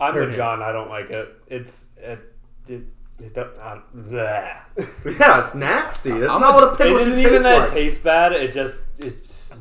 I'm 0.00 0.16
Or 0.16 0.26
with? 0.26 0.36
John. 0.36 0.62
I 0.62 0.70
don't 0.72 0.88
like 0.88 1.10
it. 1.10 1.28
It's 1.48 1.86
it. 1.96 2.18
it, 2.68 2.82
it 3.20 3.34
don't- 3.34 3.56
uh, 3.60 3.78
bleh. 3.96 4.56
Yeah, 5.18 5.40
it's 5.40 5.54
nasty. 5.54 6.10
That's 6.10 6.32
I'm 6.32 6.40
not 6.40 6.52
a- 6.52 6.54
what 6.54 6.64
a 6.68 6.72
It 6.72 6.78
pickle 6.78 6.98
should 6.98 7.06
isn't 7.08 7.18
even 7.20 7.32
taste 7.32 7.42
that 7.44 7.58
like. 7.60 7.70
tastes 7.70 7.98
bad. 8.00 8.32
It 8.32 8.52
just 8.52 8.84
it's. 8.98 9.52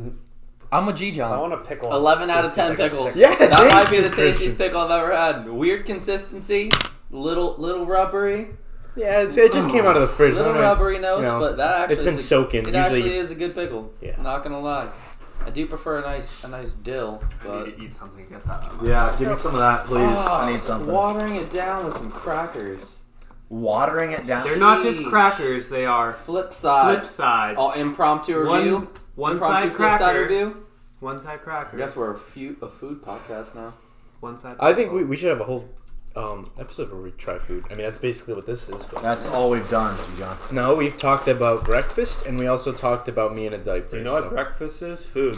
I'm 0.72 0.88
a 0.88 0.94
G 0.94 1.10
I 1.10 1.12
John. 1.12 1.34
I 1.34 1.38
want 1.40 1.54
a 1.54 1.58
pickle. 1.58 1.94
Eleven 1.94 2.30
out 2.32 2.44
It 2.44 2.48
of 2.48 2.56
ten 2.56 2.70
like 2.72 2.80
a 2.80 2.84
pickles. 2.84 3.14
pickle. 3.14 3.22
Yeah, 3.32 3.36
that 3.48 3.58
thank 3.58 3.74
might 3.74 3.90
be 3.92 3.98
you, 3.98 4.02
the 4.02 4.10
tastiest 4.10 4.38
Christian. 4.40 4.58
pickle 4.58 4.82
I've 4.82 4.92
ever 5.04 5.16
had. 5.16 5.48
Weird 5.50 5.86
consistency, 5.86 6.72
little 7.12 7.56
little 7.58 7.86
rubbery. 7.86 8.48
Yeah, 8.96 9.22
it's, 9.22 9.38
it 9.38 9.52
just 9.54 9.70
came 9.70 9.86
out 9.86 9.96
of 9.96 10.02
the 10.04 10.08
fridge. 10.08 10.34
little 10.36 10.52
don't 10.54 10.62
know. 10.62 10.68
rubbery 10.68 11.00
notes, 11.00 11.22
you 11.22 11.28
know, 11.28 11.40
but 11.40 11.58
that 11.58 11.74
actually 11.82 11.94
it's 11.94 12.04
been 12.04 12.14
is 12.16 12.20
a- 12.20 12.24
soaking. 12.24 12.62
It 12.68 12.76
Usually, 12.76 12.82
actually 13.02 13.16
is 13.18 13.32
a 13.32 13.36
good 13.36 13.54
pickle. 13.56 13.92
Yeah. 14.02 14.20
Not 14.22 14.44
gonna 14.44 14.60
lie. 14.60 14.88
I 15.46 15.50
do 15.50 15.66
prefer 15.68 16.00
a 16.00 16.02
nice 16.02 16.44
a 16.44 16.48
nice 16.48 16.74
dill, 16.74 17.22
but 17.44 17.68
eat 17.80 17.94
something 17.94 18.24
to 18.26 18.32
get 18.32 18.44
that 18.46 18.64
out. 18.64 18.80
Yeah, 18.84 19.16
give 19.20 19.30
me 19.30 19.36
some 19.36 19.54
of 19.54 19.60
that, 19.60 19.86
please. 19.86 20.02
Ah, 20.08 20.44
I 20.46 20.52
need 20.52 20.62
something. 20.62 20.92
Watering 20.92 21.36
it 21.36 21.52
down 21.52 21.86
with 21.86 21.98
some 21.98 22.10
crackers. 22.12 23.00
Watering 23.54 24.12
it 24.12 24.26
down. 24.26 24.44
They're 24.44 24.58
not 24.58 24.82
just 24.82 25.06
crackers; 25.06 25.70
they 25.70 25.86
are 25.86 26.12
Flip 26.12 26.54
side. 26.54 26.96
flip 26.98 27.06
sides. 27.06 27.60
All 27.60 27.72
impromptu 27.74 28.40
review. 28.40 28.90
one 29.16 29.34
impromptu 29.34 29.68
side 29.70 29.76
flip 29.76 29.92
side 29.92 29.98
cracker. 30.00 30.22
review. 30.24 30.66
One 31.00 31.20
side 31.20 31.42
cracker. 31.42 31.76
I 31.76 31.80
guess 31.80 31.96
we're 31.96 32.16
a, 32.16 32.18
few, 32.18 32.58
a 32.64 32.68
food 32.68 33.04
podcast 33.04 33.54
now. 33.54 33.74
One 34.22 34.40
side. 34.40 34.56
I 34.60 34.74
think 34.74 34.92
we, 34.92 35.04
we 35.04 35.16
should 35.16 35.30
have 35.30 35.42
a 35.42 35.44
whole 35.44 35.70
um, 36.16 36.50
episode 36.60 36.92
where 36.92 37.02
we 37.02 37.12
try 37.12 37.38
food. 37.38 37.66
I 37.70 37.76
mean, 37.76 37.84
that's 37.86 38.00
basically 38.00 38.34
what 38.34 38.46
this 38.48 38.68
is. 38.70 38.84
That's 39.04 39.28
all 39.28 39.50
we've 39.52 39.70
done, 39.70 39.98
John. 40.18 40.36
No, 40.52 40.74
we've 40.76 40.98
talked 40.98 41.28
about 41.28 41.64
breakfast, 41.64 42.26
and 42.26 42.40
we 42.40 42.48
also 42.48 42.72
talked 42.72 43.08
about 43.08 43.36
me 43.36 43.46
in 43.46 43.54
a 43.54 43.58
diaper. 43.60 43.98
You 43.98 44.04
know 44.04 44.14
what 44.14 44.30
breakfast 44.30 44.82
is? 44.82 45.06
Food. 45.06 45.38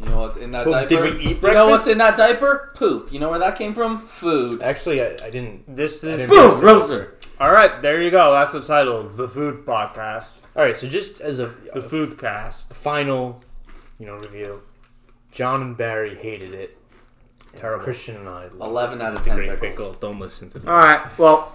You 0.00 0.06
know 0.08 0.18
what's 0.18 0.36
in 0.36 0.50
that 0.52 0.64
Poop. 0.64 0.72
diaper? 0.74 0.88
Did 0.88 1.00
we 1.02 1.08
eat 1.20 1.40
breakfast? 1.40 1.44
You 1.44 1.52
know 1.54 1.66
what's 1.68 1.86
in 1.86 1.98
that 1.98 2.16
diaper? 2.16 2.72
Poop. 2.74 3.12
You 3.12 3.20
know 3.20 3.30
where 3.30 3.38
that 3.38 3.56
came 3.56 3.72
from? 3.74 4.06
Food. 4.06 4.60
Actually, 4.62 5.00
I, 5.02 5.16
I 5.24 5.30
didn't. 5.30 5.64
This 5.76 6.02
is. 6.02 6.16
didn't- 6.18 6.30
roaster. 6.30 7.14
All 7.40 7.50
right, 7.50 7.80
there 7.82 8.00
you 8.02 8.10
go. 8.10 8.32
That's 8.32 8.52
the 8.52 8.60
title. 8.62 9.02
The 9.08 9.28
Food 9.28 9.64
Podcast. 9.66 10.26
All 10.54 10.62
right, 10.64 10.76
so 10.76 10.86
just 10.88 11.20
as 11.20 11.38
a, 11.40 11.48
The 11.72 11.78
a 11.78 11.82
Food 11.82 12.18
Cast. 12.18 12.68
The 12.68 12.74
final, 12.74 13.42
you 13.98 14.06
know, 14.06 14.16
review, 14.16 14.62
John 15.32 15.60
and 15.62 15.76
Barry 15.76 16.14
hated 16.14 16.52
it. 16.54 16.76
Terrible. 17.56 17.84
Christian 17.84 18.16
and 18.16 18.28
I. 18.28 18.44
loved 18.48 18.60
11 18.60 19.00
it. 19.00 19.04
out 19.04 19.08
of 19.12 19.16
It's 19.18 19.26
a 19.26 19.30
10 19.30 19.36
great 19.36 19.50
pickles. 19.60 19.70
pickle. 19.70 19.92
Don't 20.10 20.20
listen 20.20 20.48
to 20.50 20.60
me. 20.60 20.66
All 20.68 20.76
right. 20.78 21.18
Well, 21.18 21.54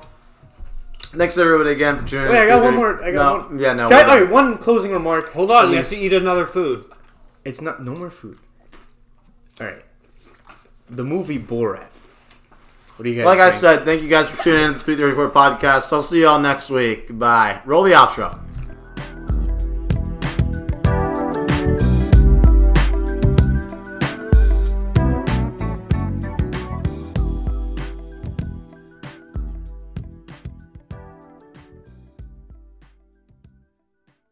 thanks 0.99 1.37
everybody 1.37 1.71
again 1.71 1.97
for 1.99 2.07
tuning 2.07 2.27
in. 2.27 2.31
Wait, 2.33 2.39
I 2.43 2.47
got 2.47 2.63
one 2.63 2.75
more. 2.75 3.03
I 3.03 3.11
got 3.11 3.41
no, 3.43 3.47
one. 3.49 3.59
Yeah, 3.59 3.73
no. 3.73 3.89
Can 3.89 3.93
I- 3.93 3.95
we're 3.97 4.03
all 4.03 4.07
done. 4.17 4.23
right, 4.23 4.31
one 4.31 4.57
closing 4.57 4.91
remark. 4.91 5.31
Hold 5.33 5.51
on, 5.51 5.65
At 5.65 5.71
you 5.71 5.77
have 5.77 5.89
to 5.89 5.97
eat 5.97 6.13
another 6.13 6.45
food. 6.45 6.85
It's 7.47 7.61
not 7.61 7.81
no 7.81 7.95
more 7.95 8.09
food. 8.09 8.37
All 9.61 9.67
right. 9.67 9.81
The 10.89 11.05
movie 11.05 11.39
Borat. 11.39 11.87
What 12.97 13.03
do 13.03 13.09
you 13.09 13.15
guys? 13.15 13.25
Like 13.25 13.39
I 13.39 13.51
said, 13.51 13.85
thank 13.85 14.01
you 14.01 14.09
guys 14.09 14.27
for 14.27 14.43
tuning 14.43 14.65
in 14.65 14.73
to 14.73 14.79
the 14.79 14.83
334 14.83 15.29
podcast. 15.31 15.93
I'll 15.93 16.01
see 16.01 16.23
y'all 16.23 16.39
next 16.39 16.69
week. 16.69 17.17
Bye. 17.17 17.61
Roll 17.63 17.83
the 17.83 17.93
outro. 17.93 18.37